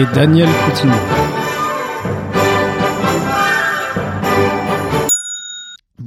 Et 0.00 0.06
Daniel 0.14 0.48
Coutinho. 0.64 1.27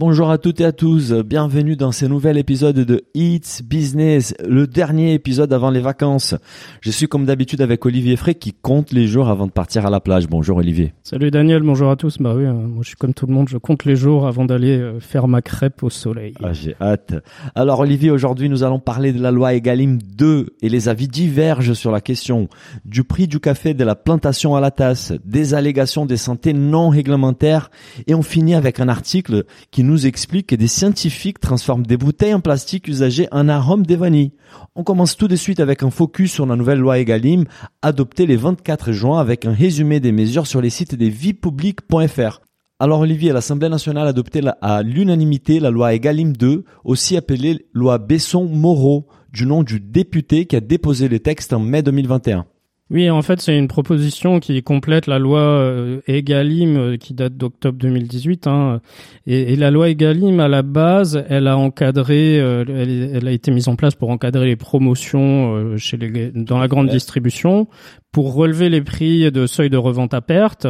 Bonjour 0.01 0.31
à 0.31 0.39
toutes 0.39 0.59
et 0.61 0.65
à 0.65 0.71
tous, 0.71 1.13
bienvenue 1.13 1.75
dans 1.75 1.91
ce 1.91 2.07
nouvel 2.07 2.39
épisode 2.39 2.77
de 2.77 3.03
It's 3.13 3.61
Business, 3.61 4.33
le 4.43 4.65
dernier 4.65 5.13
épisode 5.13 5.53
avant 5.53 5.69
les 5.69 5.79
vacances. 5.79 6.33
Je 6.81 6.89
suis 6.89 7.05
comme 7.05 7.27
d'habitude 7.27 7.61
avec 7.61 7.85
Olivier 7.85 8.15
Frey 8.15 8.33
qui 8.33 8.51
compte 8.51 8.93
les 8.93 9.05
jours 9.05 9.29
avant 9.29 9.45
de 9.45 9.51
partir 9.51 9.85
à 9.85 9.91
la 9.91 9.99
plage. 9.99 10.27
Bonjour 10.27 10.57
Olivier. 10.57 10.95
Salut 11.03 11.29
Daniel, 11.29 11.61
bonjour 11.61 11.91
à 11.91 11.97
tous. 11.97 12.17
Bah 12.17 12.33
oui, 12.35 12.45
euh, 12.45 12.51
moi 12.51 12.79
je 12.81 12.87
suis 12.87 12.95
comme 12.95 13.13
tout 13.13 13.27
le 13.27 13.33
monde, 13.35 13.47
je 13.47 13.59
compte 13.59 13.85
les 13.85 13.95
jours 13.95 14.25
avant 14.25 14.43
d'aller 14.43 14.75
euh, 14.75 14.99
faire 14.99 15.27
ma 15.27 15.43
crêpe 15.43 15.83
au 15.83 15.91
soleil. 15.91 16.33
Ah, 16.41 16.51
j'ai 16.51 16.75
hâte. 16.81 17.13
Alors 17.53 17.81
Olivier, 17.81 18.09
aujourd'hui 18.09 18.49
nous 18.49 18.63
allons 18.63 18.79
parler 18.79 19.13
de 19.13 19.21
la 19.21 19.29
loi 19.29 19.53
Egalim 19.53 19.99
2 20.01 20.55
et 20.63 20.70
les 20.70 20.89
avis 20.89 21.09
divergent 21.09 21.73
sur 21.73 21.91
la 21.91 22.01
question 22.01 22.49
du 22.85 23.03
prix 23.03 23.27
du 23.27 23.39
café 23.39 23.76
de 23.76 23.83
la 23.83 23.93
plantation 23.93 24.55
à 24.55 24.61
la 24.61 24.71
tasse, 24.71 25.13
des 25.26 25.54
allégations 25.54 26.07
des 26.07 26.17
santé 26.17 26.54
non 26.54 26.89
réglementaires 26.89 27.70
et 28.07 28.15
on 28.15 28.23
finit 28.23 28.55
avec 28.55 28.79
un 28.79 28.89
article 28.89 29.43
qui 29.70 29.83
nous 29.83 29.90
explique 29.97 30.47
que 30.47 30.55
des 30.55 30.67
scientifiques 30.67 31.39
transforment 31.39 31.85
des 31.85 31.97
bouteilles 31.97 32.34
en 32.34 32.41
plastique 32.41 32.87
usagées 32.87 33.27
en 33.31 33.47
arôme 33.49 33.85
des 33.85 33.95
vanilles. 33.95 34.31
On 34.75 34.83
commence 34.83 35.17
tout 35.17 35.27
de 35.27 35.35
suite 35.35 35.59
avec 35.59 35.83
un 35.83 35.89
focus 35.89 36.31
sur 36.31 36.45
la 36.45 36.55
nouvelle 36.55 36.79
loi 36.79 36.99
Egalim 36.99 37.45
adoptée 37.81 38.25
le 38.25 38.35
24 38.35 38.91
juin 38.91 39.20
avec 39.20 39.45
un 39.45 39.53
résumé 39.53 39.99
des 39.99 40.11
mesures 40.11 40.48
sur 40.48 40.61
les 40.61 40.70
sites 40.70 40.95
des 40.95 41.09
viepubliques.fr. 41.09 42.41
Alors 42.79 43.01
Olivier, 43.01 43.31
l'Assemblée 43.31 43.70
nationale 43.70 44.07
a 44.07 44.09
adopté 44.09 44.41
à 44.61 44.81
l'unanimité 44.81 45.59
la 45.59 45.70
loi 45.70 45.93
Egalim 45.93 46.35
2, 46.35 46.65
aussi 46.83 47.15
appelée 47.15 47.67
loi 47.73 47.99
Besson-Moreau, 47.99 49.07
du 49.31 49.45
nom 49.45 49.63
du 49.63 49.79
député 49.79 50.45
qui 50.45 50.55
a 50.55 50.61
déposé 50.61 51.07
le 51.07 51.20
texte 51.20 51.53
en 51.53 51.59
mai 51.59 51.83
2021. 51.83 52.45
Oui, 52.91 53.09
en 53.09 53.21
fait, 53.21 53.39
c'est 53.39 53.57
une 53.57 53.70
proposition 53.70 54.41
qui 54.41 54.61
complète 54.63 55.07
la 55.07 55.17
loi 55.17 55.39
euh, 55.39 56.01
Egalim 56.07 56.75
euh, 56.75 56.98
qui 56.98 57.13
date 57.13 57.37
d'octobre 57.37 57.77
2018. 57.77 58.48
Hein. 58.48 58.81
Et, 59.25 59.53
et 59.53 59.55
la 59.55 59.71
loi 59.71 59.87
Egalim, 59.87 60.41
à 60.41 60.49
la 60.49 60.61
base, 60.61 61.23
elle 61.29 61.48
a 61.48 61.57
encadré, 61.57 62.37
euh, 62.37 62.65
elle, 62.67 63.25
a 63.29 63.31
été 63.31 63.49
mise 63.49 63.70
en 63.70 63.77
place 63.77 63.95
pour 63.95 64.09
encadrer 64.09 64.45
les 64.45 64.57
promotions 64.57 65.78
chez 65.78 65.95
les, 65.95 66.31
dans 66.31 66.59
la 66.59 66.67
grande 66.67 66.89
distribution, 66.89 67.67
pour 68.12 68.34
relever 68.34 68.69
les 68.69 68.81
prix 68.81 69.31
de 69.31 69.47
seuil 69.47 69.69
de 69.69 69.78
revente 69.78 70.13
à 70.13 70.19
perte. 70.22 70.67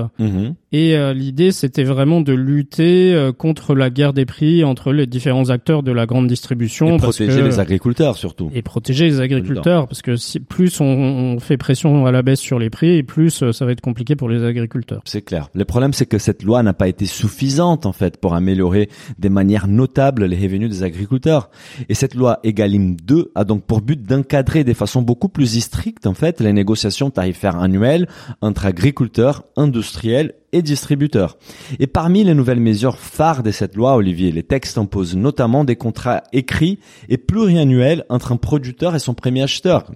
Et 0.74 0.96
euh, 0.96 1.12
l'idée, 1.14 1.52
c'était 1.52 1.84
vraiment 1.84 2.22
de 2.22 2.34
lutter 2.34 3.14
euh, 3.14 3.32
contre 3.34 3.74
la 3.76 3.90
guerre 3.90 4.14
des 4.14 4.26
prix 4.26 4.64
entre 4.64 4.94
les 4.94 5.06
différents 5.08 5.50
acteurs 5.50 5.82
de 5.84 5.92
la 5.92 6.06
grande 6.06 6.28
distribution. 6.28 6.96
Et 6.96 6.98
protéger 7.00 7.40
que- 7.42 7.46
les 7.46 7.60
agriculteurs 7.60 8.16
surtout. 8.16 8.50
et 8.54 8.62
protéger 8.62 9.06
les 9.06 9.20
agriculteurs 9.20 9.88
parce 9.88 10.02
que 10.02 10.16
si, 10.16 10.40
plus 10.40 10.80
on, 10.80 10.86
on 10.86 11.40
fait 11.40 11.58
pression 11.58 12.06
à 12.06 12.12
la 12.12 12.22
baisse 12.22 12.40
sur 12.40 12.60
les 12.60 12.70
prix 12.70 12.92
et 12.98 13.04
plus 13.04 13.42
euh, 13.42 13.52
ça 13.52 13.66
va 13.66 13.72
être 13.72 13.82
compliqué 13.82 14.16
pour 14.16 14.30
les 14.30 14.44
agriculteurs. 14.46 15.02
C'est 15.06 15.24
clair. 15.24 15.50
Le 15.54 15.66
problème, 15.66 15.94
c'est 15.94 16.06
que 16.06 16.20
cette 16.20 16.44
loi 16.44 16.62
n'a 16.64 16.74
pas 16.74 16.88
été 16.88 17.06
suffisante, 17.08 17.86
en 17.88 17.92
fait, 17.92 18.18
pour 18.18 18.36
améliorer 18.36 18.88
de 19.20 19.30
manière 19.30 19.68
notable 19.68 20.26
les 20.26 20.38
revenus 20.38 20.70
des 20.70 20.84
agriculteurs. 20.84 21.50
Et 21.90 21.96
cette 21.96 22.14
loi 22.14 22.40
Egalim 22.44 22.96
2 23.04 23.32
a 23.36 23.44
donc 23.46 23.64
pour 23.66 23.82
but 23.82 24.02
d'encadrer 24.04 24.64
de 24.64 24.74
façon 24.74 25.02
beaucoup 25.02 25.28
plus 25.28 25.60
stricte, 25.60 26.06
en 26.06 26.14
fait, 26.14 26.40
les 26.40 26.54
négociations 26.54 27.10
tarifaires 27.10 27.31
annuelles 27.44 28.08
entre 28.42 28.66
agriculteurs, 28.66 29.44
industriels 29.56 30.34
et 30.52 30.62
distributeurs. 30.62 31.38
Et 31.80 31.88
parmi 31.88 32.24
les 32.24 32.34
nouvelles 32.34 32.60
mesures 32.60 32.98
phares 32.98 33.44
de 33.44 33.52
cette 33.52 33.76
loi, 33.76 33.96
Olivier, 33.96 34.32
les 34.32 34.44
textes 34.44 34.78
imposent 34.78 35.16
notamment 35.16 35.64
des 35.64 35.76
contrats 35.76 36.24
écrits 36.34 36.80
et 37.10 37.18
pluriannuels 37.18 38.06
entre 38.10 38.32
un 38.32 38.38
producteur 38.38 38.96
et 38.96 39.00
son 39.00 39.14
premier 39.14 39.44
acheteur. 39.44 39.92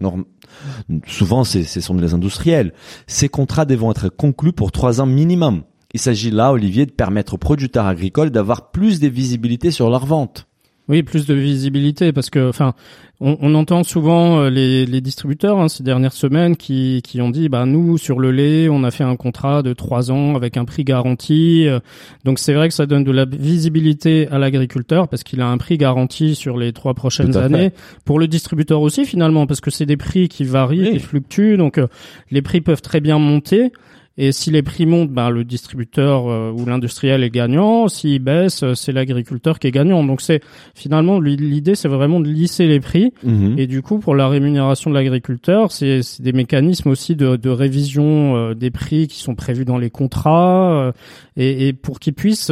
Souvent, 1.07 1.43
ce 1.43 1.63
sont 1.63 1.95
les 1.95 2.13
industriels. 2.13 2.73
Ces 3.07 3.29
contrats 3.29 3.65
devront 3.65 3.91
être 3.91 4.09
conclus 4.09 4.53
pour 4.53 4.71
trois 4.71 5.01
ans 5.01 5.05
minimum. 5.05 5.63
Il 5.93 5.99
s'agit 5.99 6.31
là, 6.31 6.51
Olivier, 6.51 6.85
de 6.85 6.91
permettre 6.91 7.35
aux 7.35 7.37
producteurs 7.37 7.85
agricoles 7.85 8.29
d'avoir 8.29 8.71
plus 8.71 8.99
de 8.99 9.07
visibilité 9.07 9.71
sur 9.71 9.89
leurs 9.89 10.05
ventes. 10.05 10.47
Oui, 10.87 11.01
plus 11.01 11.25
de 11.25 11.33
visibilité 11.33 12.13
parce 12.13 12.29
que, 12.29 12.47
enfin, 12.47 12.73
on, 13.19 13.37
on 13.41 13.55
entend 13.55 13.83
souvent 13.83 14.39
euh, 14.41 14.49
les, 14.51 14.85
les 14.85 15.01
distributeurs 15.01 15.59
hein, 15.59 15.67
ces 15.67 15.81
dernières 15.81 16.13
semaines 16.13 16.55
qui, 16.55 17.01
qui 17.03 17.21
ont 17.21 17.31
dit, 17.31 17.49
bah 17.49 17.65
nous 17.65 17.97
sur 17.97 18.19
le 18.19 18.29
lait, 18.31 18.69
on 18.69 18.83
a 18.83 18.91
fait 18.91 19.03
un 19.03 19.15
contrat 19.15 19.63
de 19.63 19.73
trois 19.73 20.11
ans 20.11 20.35
avec 20.35 20.57
un 20.57 20.65
prix 20.65 20.83
garanti. 20.83 21.67
Euh, 21.67 21.79
Donc 22.23 22.37
c'est 22.37 22.53
vrai 22.53 22.67
que 22.67 22.73
ça 22.75 22.85
donne 22.85 23.03
de 23.03 23.11
la 23.11 23.25
visibilité 23.25 24.27
à 24.29 24.37
l'agriculteur 24.37 25.07
parce 25.07 25.23
qu'il 25.23 25.41
a 25.41 25.47
un 25.47 25.57
prix 25.57 25.77
garanti 25.77 26.35
sur 26.35 26.57
les 26.57 26.71
trois 26.71 26.93
prochaines 26.93 27.33
fait. 27.33 27.39
années. 27.39 27.71
Pour 28.05 28.19
le 28.19 28.27
distributeur 28.27 28.81
aussi 28.81 29.05
finalement 29.05 29.47
parce 29.47 29.61
que 29.61 29.71
c'est 29.71 29.87
des 29.87 29.97
prix 29.97 30.29
qui 30.29 30.43
varient, 30.43 30.81
Oui. 30.81 30.91
qui 30.91 30.99
fluctuent. 30.99 31.57
Donc 31.57 31.77
euh, 31.79 31.87
les 32.29 32.43
prix 32.43 32.61
peuvent 32.61 32.81
très 32.83 32.99
bien 33.01 33.17
monter. 33.17 33.71
Et 34.17 34.31
si 34.31 34.49
les 34.49 34.61
prix 34.61 34.85
montent, 34.85 35.11
ben, 35.11 35.29
le 35.29 35.43
distributeur 35.43 36.27
euh, 36.27 36.51
ou 36.51 36.65
l'industriel 36.65 37.23
est 37.23 37.29
gagnant. 37.29 37.89
S'ils 37.89 38.19
baissent, 38.19 38.63
euh, 38.63 38.73
c'est 38.73 38.93
l'agriculteur 38.93 39.59
qui 39.59 39.67
est 39.67 39.71
gagnant. 39.71 40.03
Donc 40.05 40.21
c'est 40.21 40.41
finalement 40.73 41.19
l'idée, 41.19 41.75
c'est 41.75 41.89
vraiment 41.89 42.21
de 42.21 42.29
lisser 42.29 42.67
les 42.67 42.79
prix. 42.79 43.11
Mhm. 43.23 43.55
Et 43.57 43.67
du 43.67 43.81
coup, 43.81 43.99
pour 43.99 44.15
la 44.15 44.29
rémunération 44.29 44.89
de 44.89 44.95
l'agriculteur, 44.95 45.71
c'est 45.71 45.99
des 46.19 46.31
mécanismes 46.31 46.89
aussi 46.89 47.15
de, 47.15 47.35
de 47.35 47.49
révision 47.49 48.37
euh, 48.37 48.53
des 48.53 48.71
prix 48.71 49.07
qui 49.07 49.19
sont 49.19 49.35
prévus 49.35 49.65
dans 49.65 49.77
les 49.77 49.89
contrats 49.89 50.87
euh, 50.87 50.91
et, 51.35 51.67
et 51.67 51.73
pour 51.73 51.99
qu'ils 51.99 52.13
puissent 52.13 52.51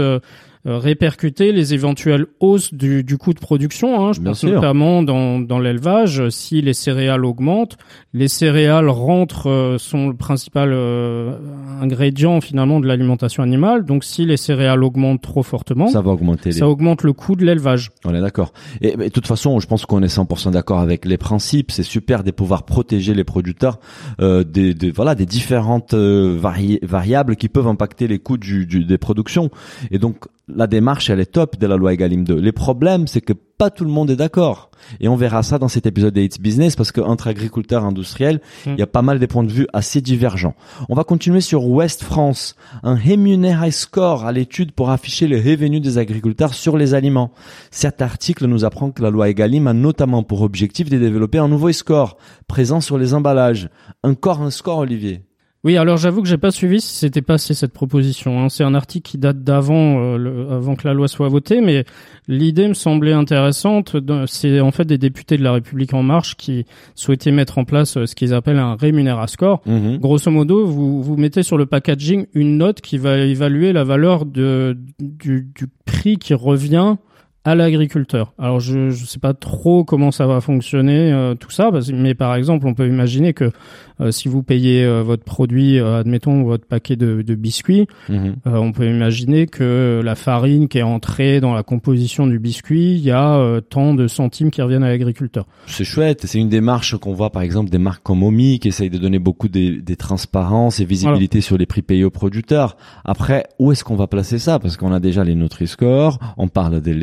répercuter 0.66 1.52
les 1.52 1.74
éventuelles 1.74 2.26
hausses 2.40 2.74
du, 2.74 3.04
du 3.04 3.18
coût 3.18 3.34
de 3.34 3.40
production. 3.40 4.06
Hein. 4.06 4.14
Je 4.14 4.22
Bien 4.22 4.32
pense 4.32 4.40
sûr. 4.40 4.52
notamment 4.54 5.04
dans, 5.04 5.40
dans 5.40 5.60
l'élevage. 5.60 6.30
Si 6.30 6.62
les 6.62 6.74
céréales 6.74 7.26
augmentent, 7.26 7.78
les 8.14 8.28
céréales 8.28 8.90
rentrent 8.90 9.50
euh, 9.50 9.78
sont 9.78 10.08
le 10.10 10.16
principal 10.16 10.72
euh, 10.74 11.34
ingrédient 11.82 12.40
finalement 12.42 12.80
de 12.80 12.88
l'alimentation 12.88 13.44
animale. 13.44 13.86
Donc 13.86 14.04
si 14.04 14.26
les 14.26 14.38
céréales 14.38 14.84
augmentent 14.84 15.22
trop 15.22 15.44
fortement, 15.44 15.88
Ça 15.88 15.94
ça, 15.94 16.02
va 16.02 16.12
augmenter 16.12 16.52
les... 16.52 16.62
augmente 16.64 17.04
le 17.04 17.14
coût 17.14 17.36
de 17.36 17.46
l'élevage. 17.46 17.92
On 18.06 18.14
est 18.16 18.22
d'accord. 18.22 18.54
Et 18.82 18.96
de 18.96 19.10
toute 19.10 19.28
façon, 19.28 19.60
je 19.60 19.68
pense 19.68 19.86
qu'on 19.86 20.02
est 20.04 20.16
100% 20.16 20.52
d'accord 20.52 20.80
avec 20.80 21.06
les 21.06 21.18
principes. 21.18 21.72
C'est 21.72 21.84
super 21.84 22.24
de 22.24 22.32
pouvoir 22.32 22.64
protéger 22.64 23.14
les 23.14 23.24
producteurs 23.24 23.80
euh, 24.22 24.44
des, 24.44 24.74
des- 24.74 24.92
voilà 24.92 25.16
des 25.16 25.26
différentes 25.26 25.94
euh, 25.94 26.38
vari- 26.40 26.80
variables 26.84 27.36
qui 27.36 27.50
peuvent 27.50 27.68
impacter 27.68 28.08
les 28.08 28.20
coûts 28.20 28.38
du, 28.38 28.66
du- 28.66 28.86
des 28.86 28.98
productions. 28.98 29.50
Et 29.92 30.00
donc 30.00 30.26
la 30.50 30.68
démarche, 30.68 31.10
elle 31.10 31.22
est 31.22 31.32
top 31.32 31.58
de 31.58 31.68
la 31.68 31.78
loi 31.78 31.94
Egalim 31.94 32.26
2. 32.26 32.36
Les 32.36 32.52
problèmes, 32.52 33.08
c'est 33.08 33.22
que 33.22 33.32
pas 33.32 33.70
tout 33.70 33.86
le 33.86 33.90
monde 33.92 34.10
est 34.10 34.18
d'accord. 34.18 34.72
Et 35.00 35.08
on 35.08 35.16
verra 35.16 35.42
ça 35.42 35.58
dans 35.58 35.70
cet 35.70 35.86
épisode 35.86 36.14
de 36.14 36.20
It's 36.22 36.38
Business 36.40 36.76
parce 36.76 36.92
qu'entre 36.92 37.28
agriculteurs 37.28 37.84
et 37.84 37.86
industriels, 37.86 38.42
Mm. 38.66 38.72
il 38.72 38.80
y 38.80 38.82
a 38.82 38.88
pas 38.88 39.02
mal 39.02 39.20
de 39.20 39.26
points 39.26 39.44
de 39.46 39.52
vue 39.52 39.68
assez 39.72 40.02
divergents. 40.02 40.56
On 40.90 40.96
va 40.96 41.06
continuer 41.06 41.40
sur 41.40 41.66
West 41.66 42.04
France. 42.04 42.56
Un 42.84 42.96
Remunerai 42.96 43.72
Score 43.72 44.26
à 44.26 44.34
l'étude 44.34 44.74
pour 44.74 44.90
afficher 44.90 45.28
les 45.28 45.40
revenus 45.40 45.82
des 45.82 45.98
agriculteurs 45.98 46.54
sur 46.54 46.76
les 46.76 46.94
aliments. 46.94 47.32
Cet 47.72 48.02
article 48.02 48.46
nous 48.48 48.66
apprend 48.66 48.92
que 48.92 49.02
la 49.02 49.12
loi 49.12 49.30
Egalim 49.30 49.68
a 49.68 49.74
notamment 49.74 50.24
pour 50.24 50.42
objectif 50.42 50.90
de 50.90 50.98
développer 50.98 51.38
un 51.38 51.48
nouveau 51.48 51.72
score 51.72 52.18
présent 52.48 52.82
sur 52.82 52.98
les 52.98 53.14
emballages. 53.14 53.70
Encore 54.04 54.42
un 54.42 54.52
score, 54.52 54.80
Olivier? 54.80 55.22
Oui, 55.66 55.78
alors 55.78 55.96
j'avoue 55.96 56.22
que 56.22 56.28
j'ai 56.28 56.38
pas 56.38 56.52
suivi 56.52 56.82
si 56.82 56.94
c'était 56.98 57.22
passé 57.22 57.54
cette 57.54 57.72
proposition. 57.72 58.42
hein. 58.44 58.50
C'est 58.50 58.66
un 58.66 58.74
article 58.74 59.10
qui 59.10 59.18
date 59.18 59.44
d'avant, 59.44 60.18
euh, 60.18 60.54
avant 60.54 60.76
que 60.76 60.86
la 60.86 60.94
loi 60.94 61.08
soit 61.08 61.30
votée, 61.30 61.62
mais 61.62 61.86
l'idée 62.28 62.68
me 62.68 62.74
semblait 62.74 63.14
intéressante. 63.14 63.96
C'est 64.28 64.60
en 64.60 64.72
fait 64.72 64.84
des 64.84 64.98
députés 64.98 65.38
de 65.38 65.44
la 65.44 65.54
République 65.54 65.94
en 65.94 66.04
marche 66.04 66.36
qui 66.36 66.66
souhaitaient 66.96 67.32
mettre 67.32 67.60
en 67.60 67.64
place 67.64 67.96
euh, 67.96 68.06
ce 68.06 68.14
qu'ils 68.14 68.34
appellent 68.34 68.60
un 68.60 68.76
rémunéra 68.76 69.28
score. 69.28 69.62
Mhm. 69.66 70.00
Grosso 70.00 70.30
modo, 70.32 70.66
vous, 70.66 71.02
vous 71.02 71.16
mettez 71.16 71.44
sur 71.44 71.58
le 71.58 71.66
packaging 71.66 72.26
une 72.34 72.58
note 72.58 72.82
qui 72.82 72.98
va 72.98 73.18
évaluer 73.20 73.72
la 73.72 73.86
valeur 73.86 74.26
de, 74.26 74.78
du, 75.00 75.50
du 75.56 75.68
prix 75.86 76.18
qui 76.18 76.34
revient 76.34 76.98
à 77.46 77.56
l'agriculteur. 77.56 78.34
Alors 78.40 78.60
je 78.60 78.78
ne 78.80 78.92
sais 78.92 79.20
pas 79.20 79.34
trop 79.34 79.84
comment 79.84 80.12
ça 80.12 80.28
va 80.28 80.40
fonctionner 80.40 81.12
euh, 81.12 81.36
tout 81.36 81.52
ça, 81.52 81.72
mais 81.94 82.14
par 82.16 82.36
exemple 82.36 82.68
on 82.68 82.74
peut 82.74 82.88
imaginer 82.88 83.34
que 83.34 83.52
euh, 84.00 84.12
si 84.12 84.28
vous 84.28 84.44
payez 84.44 84.84
euh, 84.86 85.04
votre 85.04 85.24
produit, 85.24 85.78
admettons 85.80 86.44
votre 86.44 86.66
paquet 86.66 86.96
de, 86.96 87.22
de 87.22 87.36
biscuits, 87.36 87.88
Mhm. 88.10 88.36
on 88.46 88.72
peut 88.72 88.90
imaginer 88.90 89.46
que 89.48 90.02
la 90.04 90.16
farine 90.16 90.68
qui 90.68 90.78
est 90.78 90.84
entrée 90.84 91.42
dans 91.42 91.54
la 91.54 91.64
composition 91.64 92.28
du 92.28 92.40
biscuit, 92.40 92.94
il 92.96 93.02
y 93.02 93.12
a 93.12 93.60
tant 93.70 93.94
de 93.94 94.08
centimes 94.08 94.52
qui 94.52 94.62
reviennent 94.62 94.84
à 94.84 94.90
l'agriculteur. 94.90 95.46
C'est 95.68 95.84
chouette. 95.84 96.26
C'est 96.26 96.40
une 96.40 96.50
démarche 96.50 96.98
qu'on 96.98 97.14
voit, 97.14 97.30
par 97.32 97.42
exemple, 97.42 97.70
des 97.70 97.78
marques 97.78 98.04
comme 98.04 98.24
Omi 98.24 98.60
qui 98.60 98.68
essayent 98.70 98.90
de 98.90 98.98
donner 98.98 99.20
beaucoup 99.20 99.48
des, 99.48 99.82
des 99.82 99.96
transparences 99.96 100.80
et 100.80 100.86
visibilité 100.86 101.42
sur 101.42 101.58
les 101.58 101.66
prix 101.66 101.82
payés 101.82 102.04
aux 102.04 102.10
producteurs. 102.12 102.78
Après, 103.06 103.46
où 103.60 103.72
est-ce 103.72 103.84
qu'on 103.84 103.96
va 103.96 104.08
placer 104.08 104.40
ça? 104.40 104.60
Parce 104.60 104.78
qu'on 104.78 104.92
a 104.94 105.00
déjà 105.00 105.24
les 105.24 105.36
Nutri-Score, 105.36 106.20
on 106.38 106.48
parle 106.48 106.82
des 106.82 106.94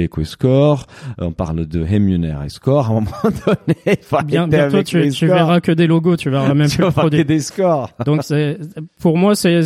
l'Eco-Score, 0.41 0.87
on 1.19 1.33
parle 1.33 1.67
de 1.67 1.81
Rémunère 1.83 2.43
Score. 2.49 2.87
À 2.87 2.91
un 2.91 2.95
moment 2.95 3.11
donné, 3.25 3.99
Bien, 4.27 4.49
bientôt 4.49 4.83
tu, 4.83 5.11
tu 5.11 5.27
verras 5.27 5.61
que 5.61 5.73
des 5.73 5.87
logos, 5.87 6.17
tu 6.17 6.31
verras 6.31 6.55
même 6.55 6.69
Tu 6.69 6.79
plus 6.79 6.93
que 6.93 7.23
des 7.23 7.41
scores. 7.41 7.91
Donc 8.05 8.21
c'est 8.23 8.59
pour 9.01 9.17
moi 9.19 9.35
c'est 9.35 9.61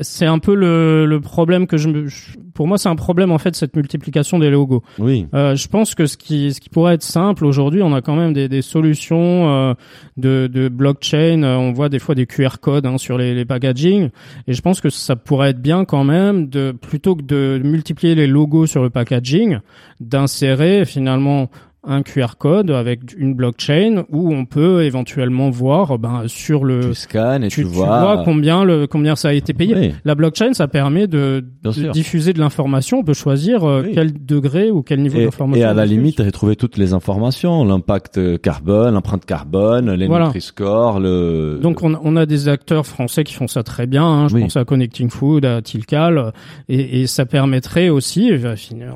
c'est 0.00 0.26
un 0.26 0.38
peu 0.38 0.54
le, 0.54 1.06
le 1.06 1.20
problème 1.20 1.66
que 1.66 1.76
je 1.76 1.88
me 1.88 2.06
je- 2.06 2.36
pour 2.54 2.66
moi 2.66 2.78
c'est 2.78 2.88
un 2.88 2.96
problème 2.96 3.30
en 3.32 3.38
fait 3.38 3.54
cette 3.56 3.74
multiplication 3.76 4.38
des 4.38 4.50
logos. 4.50 4.82
Oui. 4.98 5.26
Euh, 5.34 5.54
je 5.56 5.68
pense 5.68 5.94
que 5.94 6.06
ce 6.06 6.16
qui 6.16 6.52
ce 6.52 6.60
qui 6.60 6.68
pourrait 6.68 6.94
être 6.94 7.02
simple 7.02 7.44
aujourd'hui, 7.44 7.82
on 7.82 7.94
a 7.94 8.00
quand 8.02 8.16
même 8.16 8.32
des, 8.32 8.48
des 8.48 8.62
solutions 8.62 9.48
euh, 9.50 9.74
de, 10.16 10.48
de 10.52 10.68
blockchain. 10.68 11.42
Euh, 11.42 11.56
on 11.56 11.72
voit 11.72 11.88
des 11.88 11.98
fois 11.98 12.14
des 12.14 12.26
QR 12.26 12.58
codes 12.60 12.86
hein, 12.86 12.98
sur 12.98 13.16
les, 13.18 13.34
les 13.34 13.44
packaging, 13.44 14.10
et 14.46 14.52
je 14.52 14.60
pense 14.62 14.80
que 14.80 14.90
ça 14.90 15.16
pourrait 15.16 15.50
être 15.50 15.60
bien 15.62 15.84
quand 15.84 16.04
même 16.04 16.48
de 16.48 16.72
plutôt 16.72 17.14
que 17.16 17.22
de 17.22 17.60
multiplier 17.64 18.14
les 18.14 18.26
logos 18.26 18.66
sur 18.66 18.82
le 18.82 18.90
packaging, 18.90 19.58
d'insérer 20.00 20.84
finalement 20.84 21.48
un 21.82 22.02
QR 22.02 22.36
code 22.38 22.70
avec 22.70 23.00
une 23.16 23.34
blockchain 23.34 24.04
où 24.10 24.34
on 24.34 24.44
peut 24.44 24.84
éventuellement 24.84 25.48
voir 25.48 25.98
ben 25.98 26.24
sur 26.26 26.64
le 26.64 26.88
Tu 26.90 26.94
scannes 26.94 27.44
et 27.44 27.48
tu, 27.48 27.62
tu, 27.62 27.66
tu 27.68 27.74
vois. 27.74 28.00
vois 28.14 28.22
combien 28.24 28.64
le 28.64 28.86
combien 28.86 29.16
ça 29.16 29.28
a 29.28 29.32
été 29.32 29.54
payé. 29.54 29.74
Oui. 29.74 29.94
La 30.04 30.14
blockchain, 30.14 30.52
ça 30.52 30.68
permet 30.68 31.06
de, 31.06 31.42
de 31.62 31.90
diffuser 31.92 32.32
de 32.34 32.38
l'information. 32.38 32.98
On 32.98 33.02
peut 33.04 33.14
choisir 33.14 33.64
euh, 33.64 33.82
Oui. 33.84 33.92
quel 33.94 34.12
degré 34.26 34.70
ou 34.70 34.82
quel 34.82 35.00
niveau 35.00 35.18
d'information. 35.20 35.62
et 35.62 35.66
à 35.66 35.72
la 35.72 35.86
limite, 35.86 36.20
retrouver 36.20 36.54
toutes 36.56 36.76
les 36.76 36.92
informations, 36.92 37.64
l'impact 37.64 38.18
euh, 38.18 38.36
carbone, 38.36 38.92
l'empreinte 38.94 39.24
carbone, 39.24 39.90
les 39.92 40.06
Voilà. 40.06 40.26
Nutri-Score, 40.26 41.00
le. 41.00 41.60
Donc 41.62 41.82
on, 41.82 41.98
on 42.02 42.16
a 42.16 42.26
des 42.26 42.48
acteurs 42.48 42.84
français 42.86 43.24
qui 43.24 43.32
font 43.34 43.48
ça 43.48 43.62
très 43.62 43.86
bien. 43.86 44.04
hein. 44.04 44.28
Je 44.28 44.34
Oui. 44.34 44.42
pense 44.42 44.56
à 44.56 44.64
Connecting 44.64 45.08
Food, 45.08 45.44
à 45.46 45.62
Tilcal, 45.62 46.18
euh, 46.18 46.30
et, 46.68 47.00
et 47.00 47.06
ça 47.06 47.24
permettrait 47.24 47.88
aussi. 47.88 48.30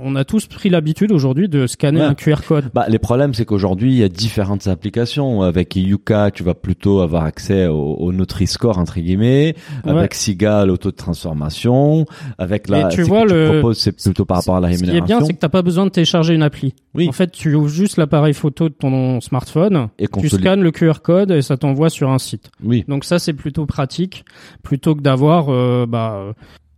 On 0.02 0.16
a 0.16 0.24
tous 0.24 0.46
pris 0.46 0.68
l'habitude 0.68 1.12
aujourd'hui 1.12 1.48
de 1.48 1.66
scanner 1.66 2.00
Ouais. 2.00 2.06
un 2.06 2.14
QR 2.14 2.42
code. 2.46 2.64
Bah, 2.74 2.86
les 2.88 2.98
problèmes, 2.98 3.32
c'est 3.34 3.44
qu'aujourd'hui, 3.44 3.92
il 3.92 3.98
y 3.98 4.02
a 4.02 4.08
différentes 4.08 4.66
applications. 4.66 5.42
Avec 5.42 5.76
Yuka, 5.76 6.32
tu 6.32 6.42
vas 6.42 6.54
plutôt 6.54 7.00
avoir 7.00 7.22
accès 7.24 7.68
au, 7.68 7.94
au 7.94 8.12
Nutri-Score, 8.12 8.78
entre 8.78 8.98
guillemets. 8.98 9.54
Ouais. 9.84 9.92
Avec 9.92 10.12
Siga, 10.14 10.66
l'auto 10.66 10.90
de 10.90 10.96
transformation. 10.96 12.04
Avec 12.38 12.68
la, 12.68 12.88
Et 12.90 12.94
tu 12.94 13.04
ce 13.04 13.08
vois, 13.08 13.22
que 13.22 13.28
tu 13.28 13.34
le- 13.34 13.48
proposes, 13.60 13.78
c'est 13.78 13.92
plutôt 13.92 14.24
par 14.24 14.38
rapport 14.38 14.56
à 14.56 14.60
la 14.60 14.72
Ce 14.72 14.78
qui 14.78 14.82
est 14.82 14.86
rémunération. 14.86 15.18
bien, 15.18 15.26
c'est 15.26 15.34
que 15.34 15.38
t'as 15.38 15.48
pas 15.48 15.62
besoin 15.62 15.84
de 15.86 15.90
télécharger 15.90 16.34
une 16.34 16.42
appli. 16.42 16.74
Oui. 16.94 17.08
En 17.08 17.12
fait, 17.12 17.30
tu 17.30 17.54
ouvres 17.54 17.68
juste 17.68 17.96
l'appareil 17.96 18.34
photo 18.34 18.68
de 18.68 18.74
ton 18.74 19.20
smartphone, 19.20 19.88
Et 19.98 20.08
tu 20.08 20.28
scannes 20.28 20.62
le 20.62 20.70
QR 20.72 20.94
code 21.02 21.30
et 21.30 21.42
ça 21.42 21.56
t'envoie 21.56 21.90
sur 21.90 22.10
un 22.10 22.18
site. 22.18 22.50
Oui. 22.64 22.84
Donc 22.88 23.04
ça, 23.04 23.18
c'est 23.18 23.32
plutôt 23.34 23.66
pratique, 23.66 24.24
plutôt 24.62 24.94
que 24.94 25.00
d'avoir, 25.00 25.46
euh, 25.48 25.86
bah, 25.86 26.32